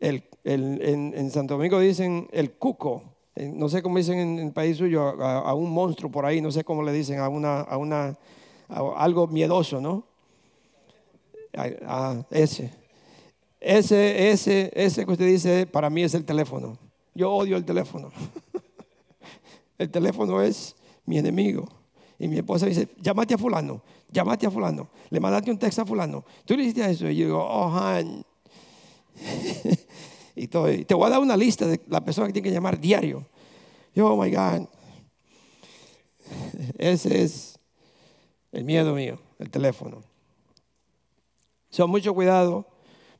[0.00, 3.02] El, en, Santo Domingo dicen el cuco.
[3.36, 6.64] No sé cómo dicen en el país suyo a, un monstruo por ahí, no sé
[6.64, 8.18] cómo le dicen a una, a una
[8.68, 10.04] algo miedoso, ¿no?
[11.54, 12.72] A, ese.
[13.60, 16.78] Ese, ese, ese que usted dice, para mí es el teléfono.
[17.14, 18.12] Yo odio el teléfono.
[19.78, 21.68] el teléfono es mi enemigo.
[22.18, 23.80] Y mi esposa dice, llámate a fulano,
[24.10, 26.24] llámate a fulano, le mandaste un texto a fulano.
[26.44, 27.08] Tú le hiciste eso.
[27.08, 28.24] Y yo digo, oh, Han.
[30.34, 33.24] y te voy a dar una lista de la persona que tiene que llamar diario.
[33.94, 34.68] Yo, oh my God.
[36.78, 37.58] Ese es
[38.52, 40.02] el miedo mío, el teléfono.
[41.70, 42.66] Son mucho cuidado.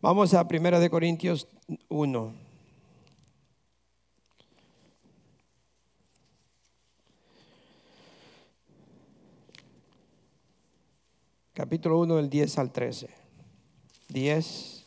[0.00, 1.48] Vamos a 1 de Corintios
[1.88, 2.34] 1.
[11.52, 13.08] Capítulo 1 del 10 al 13.
[14.06, 14.84] 10.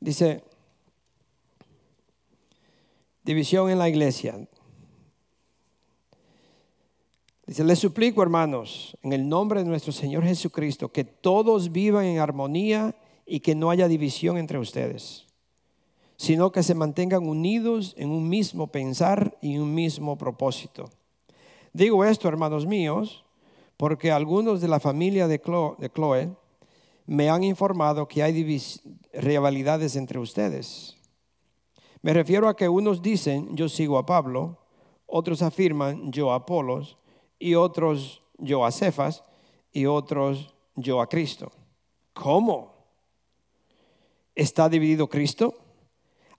[0.00, 0.42] Dice,
[3.22, 4.48] división en la iglesia.
[7.46, 12.18] Dice, les suplico, hermanos, en el nombre de nuestro Señor Jesucristo, que todos vivan en
[12.18, 15.26] armonía y que no haya división entre ustedes,
[16.16, 20.90] sino que se mantengan unidos en un mismo pensar y un mismo propósito.
[21.72, 23.24] Digo esto, hermanos míos,
[23.76, 26.34] porque algunos de la familia de Chloe,
[27.06, 28.60] me han informado que hay
[29.12, 30.96] rivalidades entre ustedes.
[32.02, 34.58] Me refiero a que unos dicen, yo sigo a Pablo,
[35.06, 36.98] otros afirman, yo a Apolos,
[37.38, 39.24] y otros, yo a Cefas,
[39.72, 41.52] y otros, yo a Cristo.
[42.12, 42.74] ¿Cómo?
[44.34, 45.54] ¿Está dividido Cristo?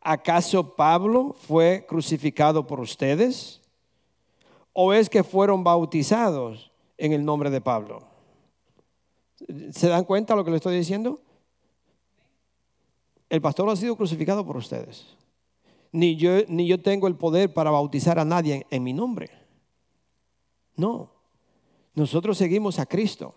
[0.02, 3.62] ¿Acaso Pablo fue crucificado por ustedes?
[4.74, 8.04] ¿O es que fueron bautizados en el nombre de Pablo?
[9.72, 11.20] ¿Se dan cuenta lo que le estoy diciendo?
[13.30, 15.18] El pastor ha sido crucificado por ustedes
[15.92, 19.30] ni yo, ni yo tengo el poder para bautizar a nadie en, mi nombre.
[20.78, 21.12] No,
[21.94, 23.36] nosotros seguimos a Cristo.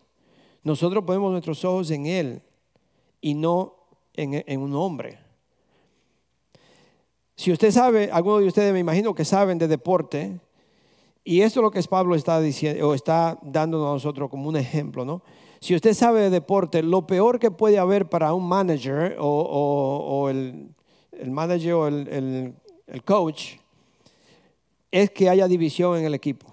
[0.62, 2.43] Nosotros ponemos nuestros ojos en Él
[3.20, 3.74] y no
[4.14, 5.18] en, un hombre.
[7.34, 10.38] Si usted sabe, algunos de ustedes me imagino que saben de deporte,
[11.24, 14.57] y esto es lo que Pablo está diciendo, o está dándonos a nosotros como un
[14.57, 15.22] ejemplo, ¿no?
[15.61, 21.30] Si usted sabe de deporte, lo peor que puede haber para un manager o, el
[21.30, 22.55] manager o el,
[23.05, 23.57] coach,
[24.91, 26.49] es que haya división en el equipo.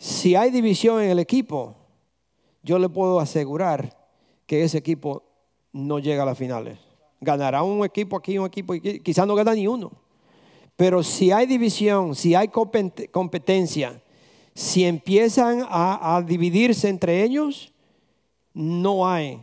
[0.00, 1.76] Si hay división en el equipo,
[2.62, 3.94] yo le puedo asegurar
[4.46, 5.24] que ese equipo
[5.74, 6.78] no llega a las finales.
[7.20, 9.92] Ganará un equipo aquí, un equipo aquí, quizás no gana ni uno.
[10.74, 14.02] Pero si hay división, si hay competencia,
[14.54, 17.70] si empiezan a, a dividirse entre ellos,
[18.54, 19.42] no hay,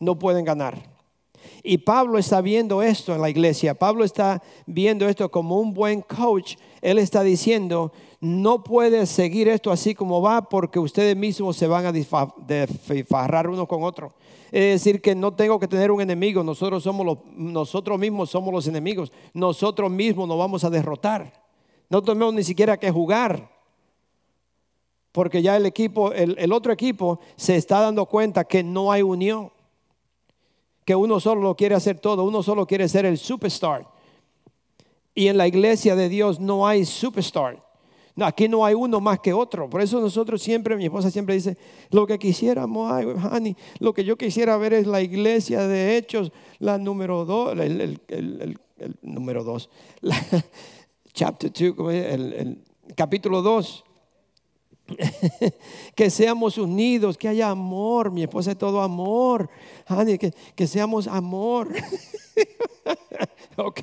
[0.00, 0.90] no pueden ganar.
[1.62, 3.74] Y Pablo está viendo esto en la iglesia.
[3.74, 6.56] Pablo está viendo esto como un buen coach.
[6.80, 7.92] Él está diciendo,
[8.22, 13.66] no puede seguir esto así como va porque ustedes mismos se van a desfarrar uno
[13.66, 14.14] con otro.
[14.52, 18.54] Es decir, que no tengo que tener un enemigo, nosotros, somos los, nosotros mismos somos
[18.54, 21.32] los enemigos, nosotros mismos nos vamos a derrotar.
[21.90, 23.50] No tenemos ni siquiera que jugar,
[25.10, 29.02] porque ya el equipo, el, el otro equipo se está dando cuenta que no hay
[29.02, 29.50] unión,
[30.84, 33.84] que uno solo quiere hacer todo, uno solo quiere ser el superstar.
[35.12, 37.71] Y en la iglesia de Dios no hay superstar.
[38.14, 39.70] No, aquí no hay uno más que otro.
[39.70, 41.56] Por eso nosotros siempre, mi esposa siempre dice,
[41.90, 46.30] lo que quisiéramos, ay, honey, lo que yo quisiera ver es la iglesia de Hechos,
[46.58, 47.98] la número dos, el,
[49.00, 49.70] número dos,
[51.14, 52.62] chapter 2, el,
[52.94, 53.84] capítulo 2.
[55.94, 59.48] que seamos unidos, que haya amor, mi esposa es todo amor,
[59.88, 61.72] honey, que, que seamos amor.
[63.56, 63.80] ok.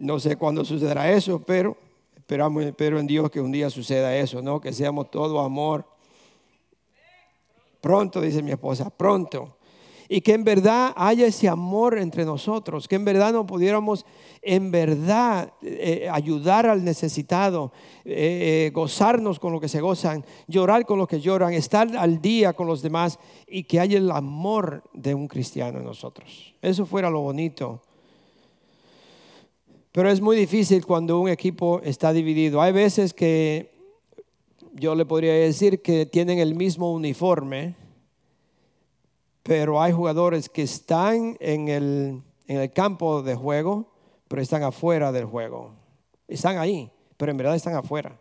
[0.00, 1.76] No sé cuándo sucederá eso, pero
[2.16, 4.58] esperamos, espero en Dios que un día suceda eso, ¿no?
[4.58, 5.84] Que seamos todo amor.
[7.82, 9.58] Pronto, dice mi esposa, pronto.
[10.08, 14.06] Y que en verdad haya ese amor entre nosotros, que en verdad no pudiéramos
[14.40, 17.70] en verdad eh, ayudar al necesitado,
[18.06, 22.22] eh, eh, gozarnos con lo que se gozan, llorar con lo que lloran, estar al
[22.22, 26.54] día con los demás y que haya el amor de un cristiano en nosotros.
[26.62, 27.82] Eso fuera lo bonito
[29.92, 32.62] pero es muy difícil cuando un equipo está dividido.
[32.62, 33.72] Hay veces que
[34.74, 37.74] yo le podría decir que tienen el mismo uniforme,
[39.42, 42.22] pero hay jugadores que están en el,
[42.72, 43.88] campo de juego,
[44.28, 45.72] pero están afuera del juego.
[46.28, 48.20] Están ahí, pero en verdad están afuera.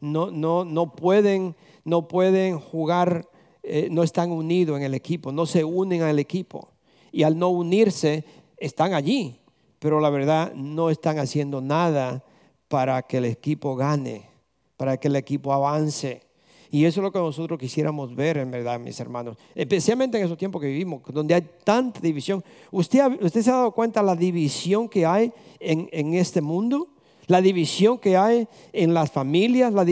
[0.00, 1.54] No, no, no, pueden,
[1.84, 3.28] no pueden jugar,
[3.62, 6.70] eh, no están unidos en el equipo, no se unen al equipo.
[7.12, 8.24] Y al no unirse,
[8.56, 9.40] están allí,
[9.84, 12.24] pero la verdad no están haciendo nada
[12.68, 14.30] para que el equipo gane,
[14.78, 16.22] para que el equipo avance.
[16.70, 19.36] Y eso es lo que nosotros quisiéramos ver, en verdad, mis hermanos.
[19.54, 22.42] Especialmente en esos tiempos que vivimos, donde hay tanta división.
[22.70, 25.30] ¿Usted, usted se ha dado cuenta de la división que hay
[25.60, 26.88] en, en este mundo?
[27.26, 29.74] La división que hay en las familias.
[29.74, 29.84] La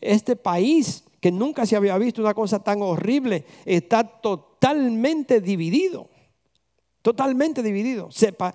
[0.00, 6.06] este país, que nunca se había visto una cosa tan horrible, está totalmente dividido.
[7.02, 8.10] Totalmente dividido.
[8.10, 8.54] Sepa,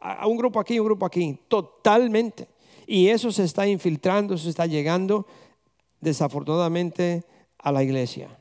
[0.00, 2.48] a un grupo aquí, un grupo aquí, totalmente.
[2.86, 5.26] Y eso se está infiltrando, se está llegando
[6.00, 7.24] desafortunadamente
[7.58, 8.38] a la iglesia.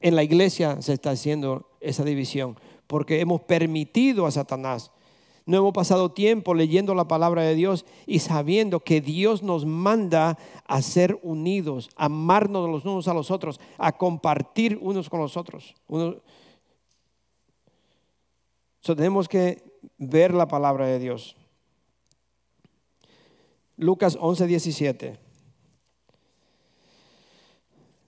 [0.00, 2.56] En la iglesia se está haciendo esa división
[2.86, 4.90] porque hemos permitido a Satanás.
[5.46, 10.38] No hemos pasado tiempo leyendo la palabra de Dios y sabiendo que Dios nos manda
[10.66, 15.36] a ser unidos, a amarnos los unos a los otros, a compartir unos con los
[15.36, 15.74] otros.
[18.82, 21.36] tenemos que ver la palabra de Dios.
[23.76, 25.18] Lucas 11, 17.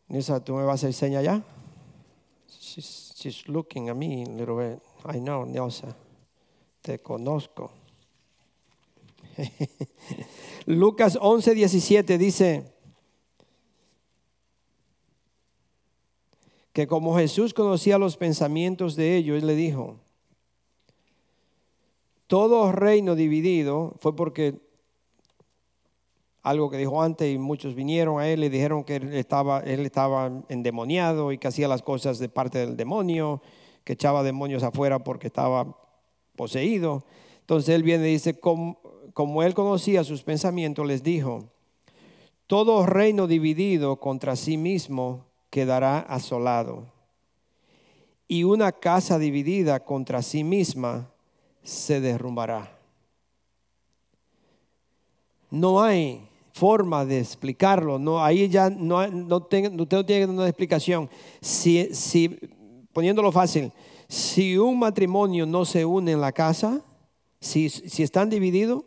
[0.09, 1.43] Nisa, ¿tú me vas a enseñar ya?
[2.49, 4.83] She's, looking at me a little bit.
[5.07, 5.97] I know, Nelsa.
[6.83, 7.73] Te conozco.
[10.67, 12.73] Lucas 11, 17 dice
[16.73, 20.04] que como Jesús conocía los pensamientos de ellos, le dijo,
[22.35, 24.61] todo reino dividido fue porque
[26.43, 29.87] algo que dijo antes y muchos vinieron a él y dijeron que él estaba, él
[29.87, 33.41] estaba endemoniado y que hacía las cosas de parte del demonio,
[33.85, 35.79] que echaba demonios afuera porque estaba
[36.35, 37.05] poseído.
[37.39, 38.81] Entonces él viene y dice, como,
[39.13, 41.45] como él conocía sus pensamientos, les dijo,
[42.49, 46.93] todo reino dividido contra sí mismo quedará asolado.
[48.27, 51.14] Y una casa dividida contra sí misma
[51.65, 52.71] se derrumbará.
[55.51, 61.11] No hay forma de explicarlo, no, ahí ya no, no, usted no tiene una explicación.
[61.41, 62.39] Si, si,
[62.93, 63.73] poniéndolo fácil,
[64.09, 66.81] si un matrimonio no se une en la casa,
[67.41, 68.85] si, si están divididos,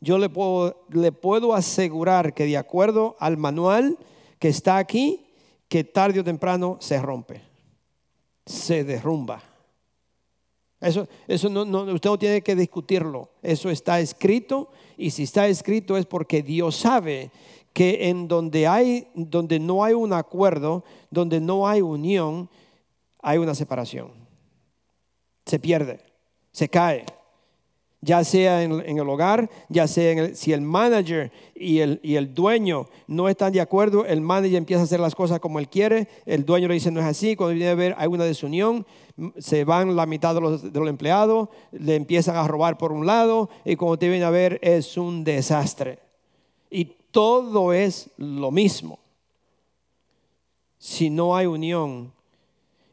[0.00, 3.98] yo le puedo, le puedo asegurar que de acuerdo al manual
[4.38, 5.26] que está aquí,
[5.68, 7.42] que tarde o temprano se rompe,
[8.46, 9.51] se derrumba.
[10.82, 11.62] Eso, eso no,
[11.94, 13.30] usted no tiene que discutirlo.
[13.40, 17.30] Eso está escrito y si está escrito es porque Dios sabe
[17.72, 22.50] que en donde, hay, donde no hay un acuerdo, donde no hay unión,
[23.20, 24.10] hay una separación.
[25.46, 26.00] Se pierde,
[26.50, 27.06] se cae.
[28.04, 32.16] Ya sea en, el hogar, ya sea en el- si el manager y el, y
[32.16, 35.68] el dueño no están de acuerdo, el manager empieza a hacer las cosas como él
[35.68, 38.84] quiere, el dueño le dice no es así, cuando viene a ver hay una desunión,
[39.38, 43.06] se van la mitad de los, de los empleados, le empiezan a robar por un
[43.06, 46.00] lado y cuando te viene a ver es un desastre.
[46.70, 48.98] Y todo es lo mismo.
[50.78, 52.12] Si no hay unión,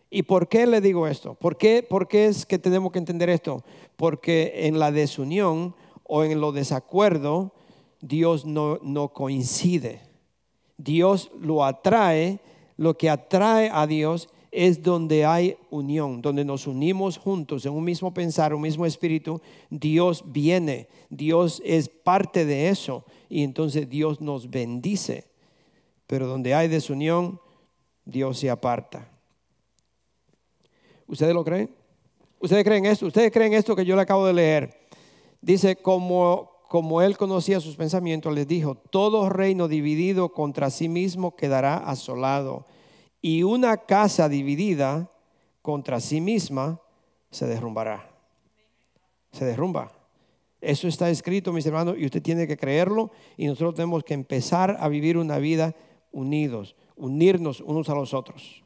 [0.10, 1.36] ¿Y por qué le digo esto?
[1.36, 3.64] ¿Por qué, por qué es que tenemos que entender esto?
[3.96, 7.54] Porque en la desunión o en lo desacuerdo,
[8.02, 10.02] Dios no, no coincide.
[10.78, 12.40] Dios lo atrae,
[12.78, 17.84] lo que atrae a Dios es donde hay unión, donde nos unimos juntos en un
[17.84, 19.42] mismo pensar, un mismo espíritu.
[19.70, 25.26] Dios viene, Dios es parte de eso y entonces Dios nos bendice.
[26.08, 27.40] Pero donde hay desunión,
[28.06, 29.19] Dios se aparta.
[31.10, 31.76] ¿Ustedes lo creen?
[32.40, 33.08] ¿Ustedes creen esto?
[33.08, 34.88] ¿Ustedes creen esto que yo le acabo de leer?
[35.42, 41.36] Dice, como, como él conocía sus pensamientos, les dijo, todo reino dividido contra sí mismo
[41.36, 42.68] quedará asolado,
[43.22, 45.10] y una casa dividida
[45.64, 46.80] contra sí misma
[47.32, 48.08] se derrumbará.
[49.32, 49.92] Se derrumba.
[50.62, 54.78] Eso está escrito, mis hermanos, y usted tiene que creerlo, y nosotros tenemos que empezar
[54.80, 55.76] a vivir una vida
[56.12, 58.64] unidos, unirnos unos a los otros.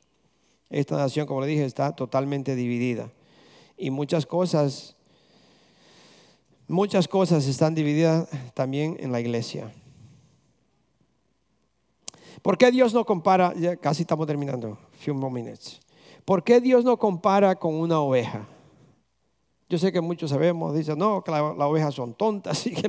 [0.70, 3.12] Esta nación, como le dije, está totalmente dividida.
[3.78, 4.96] Y muchas cosas,
[6.68, 9.72] muchas cosas están divididas también en la iglesia.
[12.42, 13.54] ¿Por qué Dios no compara?
[13.56, 14.78] Ya casi estamos terminando.
[15.00, 15.80] Few more minutes.
[16.26, 18.48] ¿Por qué Dios no compara con una oveja?
[19.70, 22.88] Yo sé que muchos sabemos, dicen, no, que la- las ovejas son tontas y que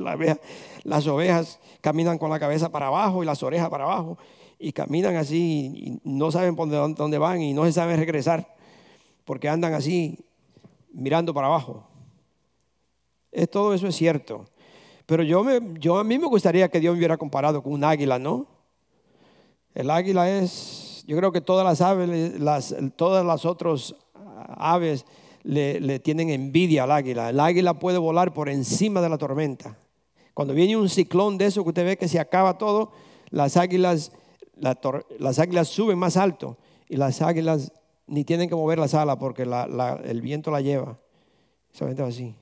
[0.83, 4.17] las ovejas caminan con la cabeza para abajo y las orejas para abajo
[4.59, 8.55] y caminan así y no saben por dónde, dónde van y no se saben regresar
[9.25, 10.19] porque andan así
[10.93, 11.87] mirando para abajo.
[13.31, 14.45] Es, todo eso es cierto.
[15.05, 17.83] Pero yo, me, yo a mí me gustaría que Dios me hubiera comparado con un
[17.83, 18.47] águila, ¿no?
[19.73, 23.93] El águila es, yo creo que todas las aves, las, todas las otras
[24.47, 25.05] aves
[25.43, 27.29] le, le tienen envidia al águila.
[27.29, 29.77] El águila puede volar por encima de la tormenta.
[30.33, 32.91] Cuando viene un ciclón de eso que usted ve que se acaba todo,
[33.29, 34.11] las águilas,
[34.57, 37.71] las águilas suben más alto y las águilas
[38.07, 40.97] ni tienen que mover las alas porque el viento la lleva.
[41.71, 42.35] Solamente.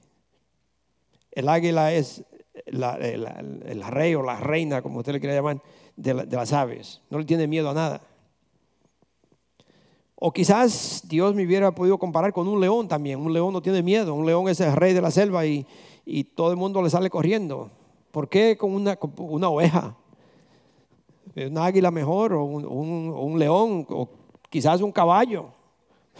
[1.31, 2.23] El águila es
[2.65, 5.61] el, rey o la reina, como usted le quiera llamar,
[5.95, 7.01] de, la- de las aves.
[7.09, 8.01] No le tiene miedo a nada.
[10.15, 13.19] O quizás Dios me hubiera podido comparar con un león también.
[13.19, 14.13] Un león no tiene miedo.
[14.13, 15.65] Un león es el rey de la selva y,
[16.35, 17.71] todo el mundo le sale corriendo.
[18.11, 19.97] ¿Por qué con una oveja?
[21.35, 24.09] Un águila mejor o un, un- león o
[24.49, 25.47] quizás un caballo.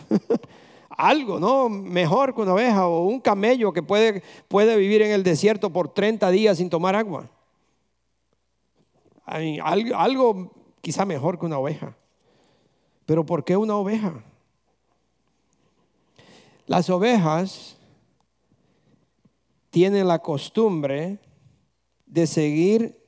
[0.89, 1.70] Algo, ¿no?
[1.70, 5.89] Mejor que una oveja o un camello que puede, puede vivir en el desierto por
[5.89, 7.30] 30 días sin tomar agua.
[9.26, 10.51] Algo, algo
[10.82, 11.95] quizá mejor que una oveja.
[13.05, 14.24] Pero ¿por qué una oveja?
[16.66, 17.78] Las ovejas
[19.70, 21.20] tienen la costumbre
[22.05, 23.03] de seguir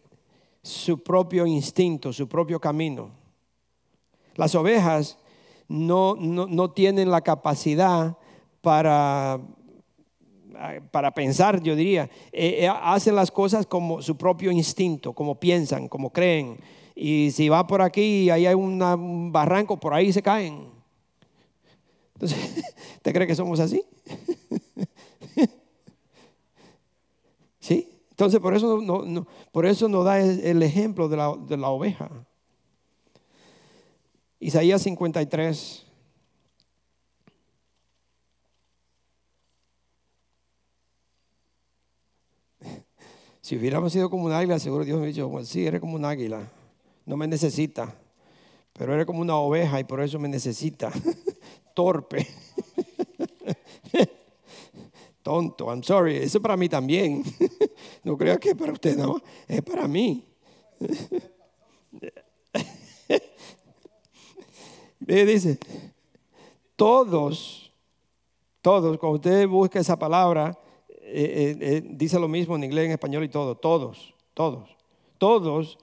[0.66, 3.12] su propio instinto, su propio camino.
[4.36, 5.20] Las ovejas
[5.68, 8.18] no, no- no tienen la capacidad
[8.62, 9.40] para,
[10.90, 12.10] para pensar, yo diría.
[12.32, 16.58] Eh, eh, hacen las cosas como su propio instinto, como piensan, como creen.
[16.96, 20.66] Y si va por aquí y ahí hay un barranco, por ahí se caen.
[22.16, 22.40] Entonces,
[22.96, 23.84] ¿usted cree que somos así?
[27.60, 27.95] ¿Sí?
[28.16, 32.10] Entonces, por eso, no, por eso nos da el ejemplo de la, de la oveja.
[34.40, 35.86] Isaías 53.
[43.42, 45.96] Si hubiéramos sido como un águila, seguro Dios me hubiera dicho, "Bueno, sí, eres como
[45.96, 46.50] un águila,
[47.06, 47.94] no me necesita,
[48.74, 50.90] pero eres como una oveja y por eso me necesita.
[51.76, 52.26] Torpe.
[55.26, 57.24] Tonto, I'm sorry, eso es para mí también.
[58.04, 60.24] No creo que es para usted, no, es para mí.
[65.00, 65.58] Dice,
[66.76, 67.74] todos,
[68.62, 70.56] todos, cuando usted busca esa palabra,
[70.90, 74.78] eh, eh, eh, dice lo mismo en inglés, en español y todo, todos, todos,
[75.18, 75.80] todos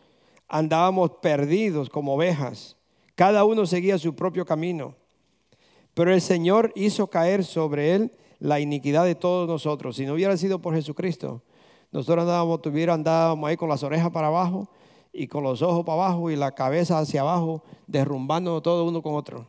[0.47, 2.76] andábamos perdidos como ovejas,
[3.16, 4.95] cada uno seguía su propio camino,
[5.95, 8.12] pero el Señor hizo caer sobre él
[8.43, 9.95] la iniquidad de todos nosotros.
[9.95, 11.43] Si no hubiera sido por Jesucristo,
[11.93, 14.68] nosotros andábamos, tuviera, andábamos ahí con las orejas para abajo
[15.12, 19.14] y con los ojos para abajo y la cabeza hacia abajo, derrumbándonos todo uno con
[19.14, 19.47] otro.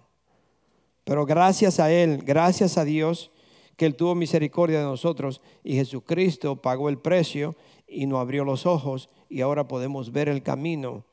[1.05, 3.31] Pero gracias a Él, gracias a Dios,
[3.77, 7.55] que Él tuvo misericordia de nosotros y Jesucristo pagó el precio
[7.87, 11.03] y nos abrió los ojos y ahora podemos ver el camino.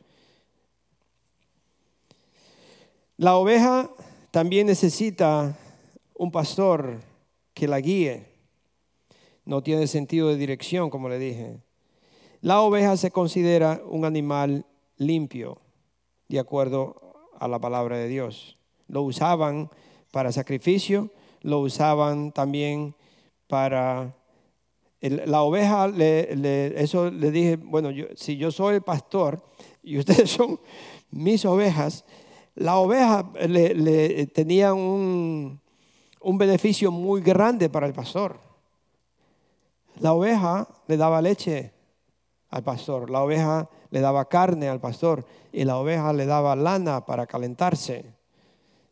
[3.16, 3.88] La oveja
[4.30, 5.56] también necesita
[6.14, 7.08] un pastor
[7.54, 8.26] que la guíe.
[9.44, 11.58] No tiene sentido de dirección, como le dije.
[12.40, 14.64] La oveja se considera un animal
[14.96, 15.58] limpio,
[16.28, 18.56] de acuerdo a la palabra de Dios.
[18.88, 19.70] Lo usaban
[20.10, 21.10] para sacrificio,
[21.42, 22.94] lo usaban también
[23.46, 24.14] para...
[25.00, 29.42] la oveja, eso le dije, bueno, si yo soy el pastor
[29.82, 30.60] y ustedes son
[31.10, 32.04] mis ovejas,
[32.54, 35.60] la oveja le, tenía un,
[36.20, 38.38] un beneficio muy grande para el pastor.
[40.00, 41.72] La oveja le daba leche
[42.50, 47.04] al pastor, la oveja le daba carne al pastor y la oveja le daba lana
[47.06, 48.14] para calentarse.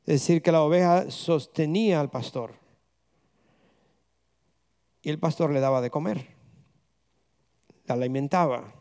[0.07, 2.55] Es decir, que la oveja sostenía al pastor
[5.03, 6.27] y el pastor le daba de comer,
[7.87, 8.73] la alimentaba.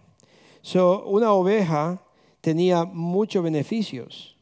[0.61, 2.01] So, una oveja
[2.41, 4.36] tenía muchos beneficios.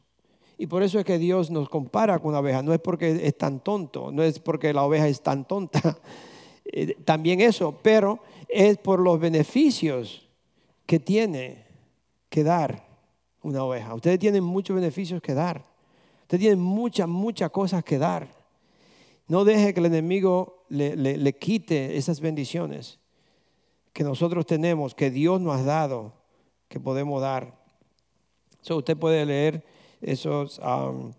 [0.58, 2.62] Y por eso es que Dios nos compara con una oveja.
[2.62, 5.98] No es porque es tan tonto, no es porque la oveja es tan tonta.
[6.72, 10.28] Eh, también eso, pero es por los beneficios
[10.84, 11.64] que tiene
[12.28, 12.84] que dar
[13.40, 13.94] una oveja.
[13.94, 15.64] Ustedes tienen muchos beneficios que dar.
[16.22, 18.28] Ustedes tienen muchas, muchas cosas que dar.
[19.28, 22.98] No deje que el enemigo le, quite esas bendiciones
[23.92, 26.12] que nosotros tenemos, que Dios nos ha dado,
[26.68, 27.56] que podemos dar.
[28.68, 29.64] usted puede leer
[30.06, 31.12] esos, um,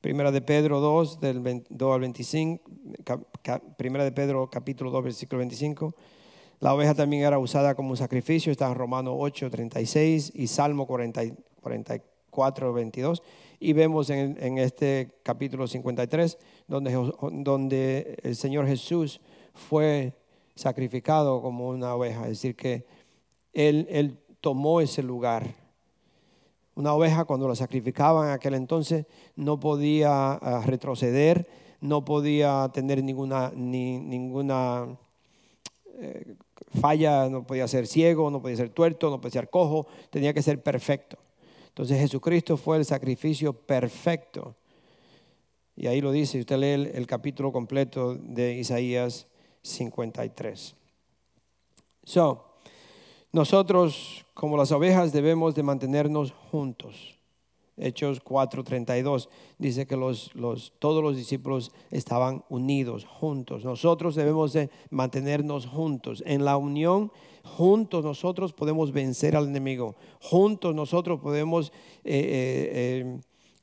[0.00, 2.70] primera de Pedro 2, del 2 al 25,
[3.76, 5.94] primera de Pedro capítulo 2, versículo 25.
[6.58, 10.86] La oveja también era usada como un sacrificio, está en Romanos 8, 36 y Salmo
[10.86, 13.22] 44, 22.
[13.60, 16.36] Y vemos en, en, este capítulo 53
[16.66, 19.20] donde, donde el Señor Jesús
[19.54, 20.14] fue
[20.56, 22.84] sacrificado como una oveja, es decir, que
[23.52, 25.61] Él, él tomó ese lugar
[26.74, 29.06] una oveja cuando la sacrificaban en aquel entonces
[29.36, 31.48] no podía ah, retroceder,
[31.80, 34.96] no podía tener ninguna, ni, ninguna
[35.98, 36.34] eh,
[36.80, 40.42] falla, no podía ser ciego, no podía ser tuerto, no podía ser cojo, tenía que
[40.42, 41.18] ser perfecto.
[41.68, 44.54] Entonces Jesucristo fue el sacrificio perfecto.
[45.74, 49.26] Y ahí lo dice, usted lee el, el capítulo completo de Isaías
[49.62, 50.74] 53.
[52.04, 52.51] So,
[53.32, 57.18] nosotros, como las ovejas, debemos de mantenernos juntos.
[57.78, 59.28] Hechos 4:32
[59.58, 63.64] dice que los, los, todos los discípulos estaban unidos, juntos.
[63.64, 66.22] Nosotros debemos de mantenernos juntos.
[66.26, 67.10] En la unión,
[67.42, 69.96] juntos nosotros podemos vencer al enemigo.
[70.20, 71.72] Juntos nosotros podemos
[72.04, 73.20] eh, eh, eh,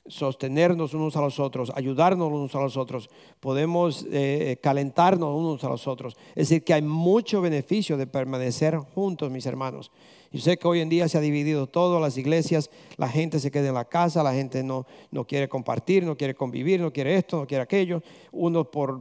[0.09, 5.69] sostenernos unos a los otros, ayudarnos unos a los otros, podemos eh, calentarnos unos a
[5.69, 6.17] los otros.
[6.29, 9.91] Es decir, que hay mucho beneficio de permanecer juntos, mis hermanos.
[10.31, 13.51] Yo sé que hoy en día se ha dividido todo, las iglesias, la gente se
[13.51, 17.15] queda en la casa, la gente no, no quiere compartir, no quiere convivir, no quiere
[17.15, 18.99] esto, no quiere aquello, uno por,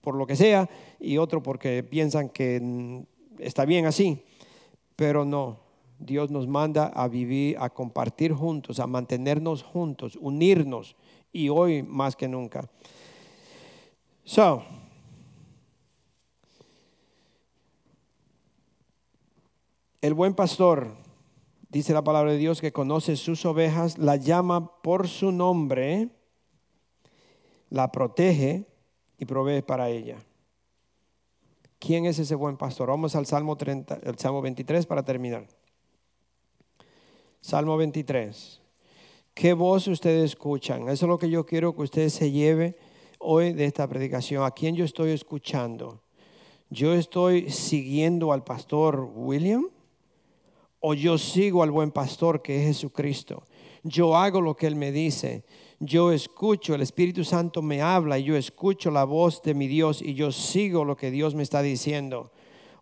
[0.00, 0.68] por lo que sea
[1.00, 3.00] y otro porque piensan que mm,
[3.38, 4.22] está bien así,
[4.96, 5.61] pero no,
[6.04, 10.96] Dios nos manda a vivir, a compartir juntos, a mantenernos juntos, unirnos
[11.32, 12.68] y hoy más que nunca.
[14.24, 14.62] So,
[20.00, 20.94] el buen pastor,
[21.68, 26.10] dice la palabra de Dios, que conoce sus ovejas, la llama por su nombre,
[27.70, 28.66] la protege
[29.18, 30.18] y provee para ella.
[31.78, 32.88] ¿Quién es ese buen pastor?
[32.88, 35.48] Vamos al Salmo, 30, el Salmo 23 para terminar.
[37.42, 38.60] Salmo 23.
[39.34, 40.82] ¿Qué voz ustedes escuchan?
[40.82, 42.78] Eso es lo que yo quiero que ustedes se lleve
[43.18, 44.44] hoy de esta predicación.
[44.44, 46.00] ¿A quién yo estoy escuchando?
[46.70, 49.66] ¿Yo estoy siguiendo al pastor William?
[50.78, 53.42] ¿O yo sigo al buen pastor que es Jesucristo?
[53.82, 55.42] Yo hago lo que Él me dice.
[55.80, 60.00] Yo escucho, el Espíritu Santo me habla y yo escucho la voz de mi Dios
[60.00, 62.30] y yo sigo lo que Dios me está diciendo.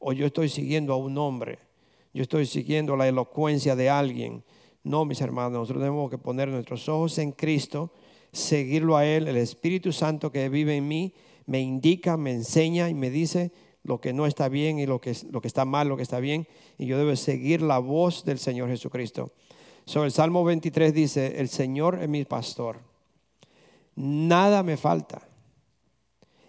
[0.00, 1.69] O yo estoy siguiendo a un hombre
[2.12, 4.42] yo estoy siguiendo la elocuencia de alguien.
[4.82, 7.92] No, mis hermanos, nosotros tenemos que poner nuestros ojos en Cristo,
[8.32, 9.28] seguirlo a Él.
[9.28, 11.14] El Espíritu Santo que vive en mí
[11.46, 13.52] me indica, me enseña y me dice
[13.82, 16.18] lo que no está bien y lo que, lo que está mal, lo que está
[16.20, 16.46] bien.
[16.78, 19.32] Y yo debo seguir la voz del Señor Jesucristo.
[19.84, 22.80] Sobre el Salmo 23 dice, el Señor es mi pastor.
[23.94, 25.28] Nada me falta.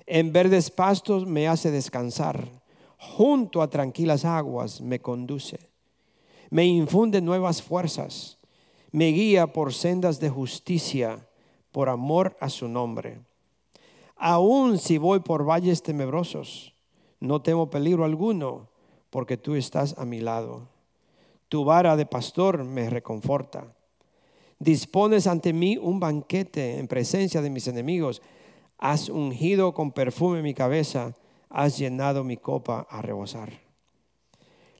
[0.05, 2.60] En verdes pastos me hace descansar
[3.01, 5.71] junto a tranquilas aguas me conduce,
[6.51, 8.37] me infunde nuevas fuerzas,
[8.91, 11.27] me guía por sendas de justicia,
[11.71, 13.19] por amor a su nombre.
[14.17, 16.75] Aún si voy por valles tenebrosos,
[17.19, 18.69] no temo peligro alguno,
[19.09, 20.67] porque tú estás a mi lado.
[21.49, 23.73] Tu vara de pastor me reconforta.
[24.59, 28.21] Dispones ante mí un banquete en presencia de mis enemigos.
[28.77, 31.15] Has ungido con perfume mi cabeza.
[31.51, 33.51] Has llenado mi copa a rebosar.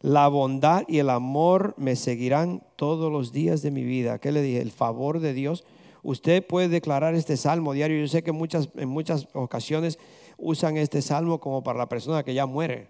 [0.02, 4.18] La bondad y el amor me seguirán todos los días de mi vida.
[4.18, 4.60] ¿Qué le dije?
[4.60, 5.64] El favor de Dios.
[6.02, 8.00] Usted puede declarar este salmo diario.
[8.00, 10.00] Yo sé que muchas, en muchas ocasiones
[10.38, 12.90] usan este salmo como para la persona que ya muere.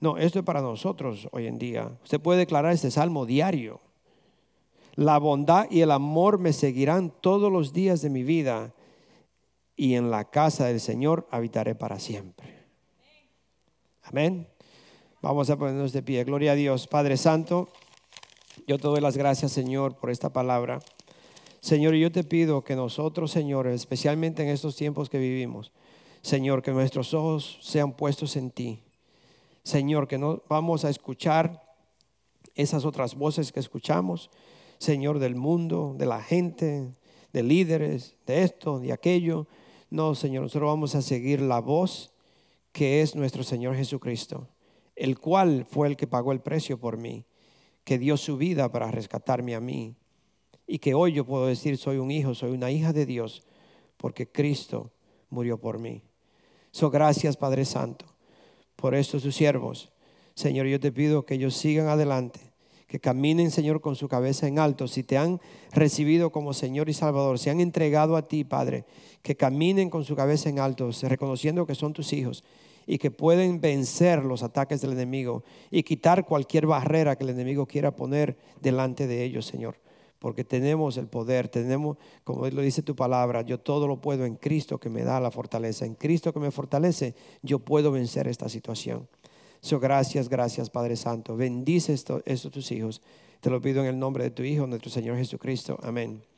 [0.00, 1.90] No, esto es para nosotros hoy en día.
[2.02, 3.80] Usted puede declarar este salmo diario.
[4.94, 8.72] La bondad y el amor me seguirán todos los días de mi vida
[9.76, 12.59] y en la casa del Señor habitaré para siempre.
[14.10, 14.48] Amén.
[15.22, 16.24] Vamos a ponernos de pie.
[16.24, 16.88] Gloria a Dios.
[16.88, 17.68] Padre Santo,
[18.66, 20.80] yo te doy las gracias, Señor, por esta palabra.
[21.60, 25.70] Señor, yo te pido que nosotros, Señor, especialmente en estos tiempos que vivimos,
[26.22, 28.82] Señor, que nuestros ojos sean puestos en ti.
[29.62, 31.62] Señor, que no vamos a escuchar
[32.56, 34.28] esas otras voces que escuchamos,
[34.78, 36.96] Señor, del mundo, de la gente,
[37.32, 39.46] de líderes, de esto, de aquello.
[39.88, 42.09] No, Señor, nosotros vamos a seguir la voz
[42.72, 44.48] que es nuestro Señor Jesucristo,
[44.96, 47.26] el cual fue el que pagó el precio por mí,
[47.84, 49.96] que dio su vida para rescatarme a mí.
[50.66, 53.42] Y que hoy yo puedo decir, soy un hijo, soy una hija de Dios,
[53.96, 54.92] porque Cristo
[55.28, 56.02] murió por mí.
[56.70, 58.06] So, gracias, Padre Santo,
[58.76, 59.92] por estos tus siervos.
[60.34, 62.49] Señor, yo te pido que ellos sigan adelante
[62.90, 64.88] que caminen, Señor, con su cabeza en alto.
[64.88, 68.84] Si te han recibido como Señor y Salvador, se han entregado a ti, Padre,
[69.22, 72.42] que caminen con su cabeza en alto, reconociendo que son tus hijos
[72.88, 77.64] y que pueden vencer los ataques del enemigo y quitar cualquier barrera que el enemigo
[77.64, 79.76] quiera poner delante de ellos, Señor.
[80.18, 84.34] Porque tenemos el poder, tenemos, como lo dice tu palabra, yo todo lo puedo en
[84.34, 85.86] Cristo que me da la fortaleza.
[85.86, 89.06] En Cristo que me fortalece, yo puedo vencer esta situación.
[89.60, 91.36] So, gracias, gracias Padre Santo.
[91.36, 93.02] Bendice esto, estos tus hijos.
[93.40, 95.78] Te lo pido en el nombre de tu Hijo, nuestro Señor Jesucristo.
[95.82, 96.29] Amén.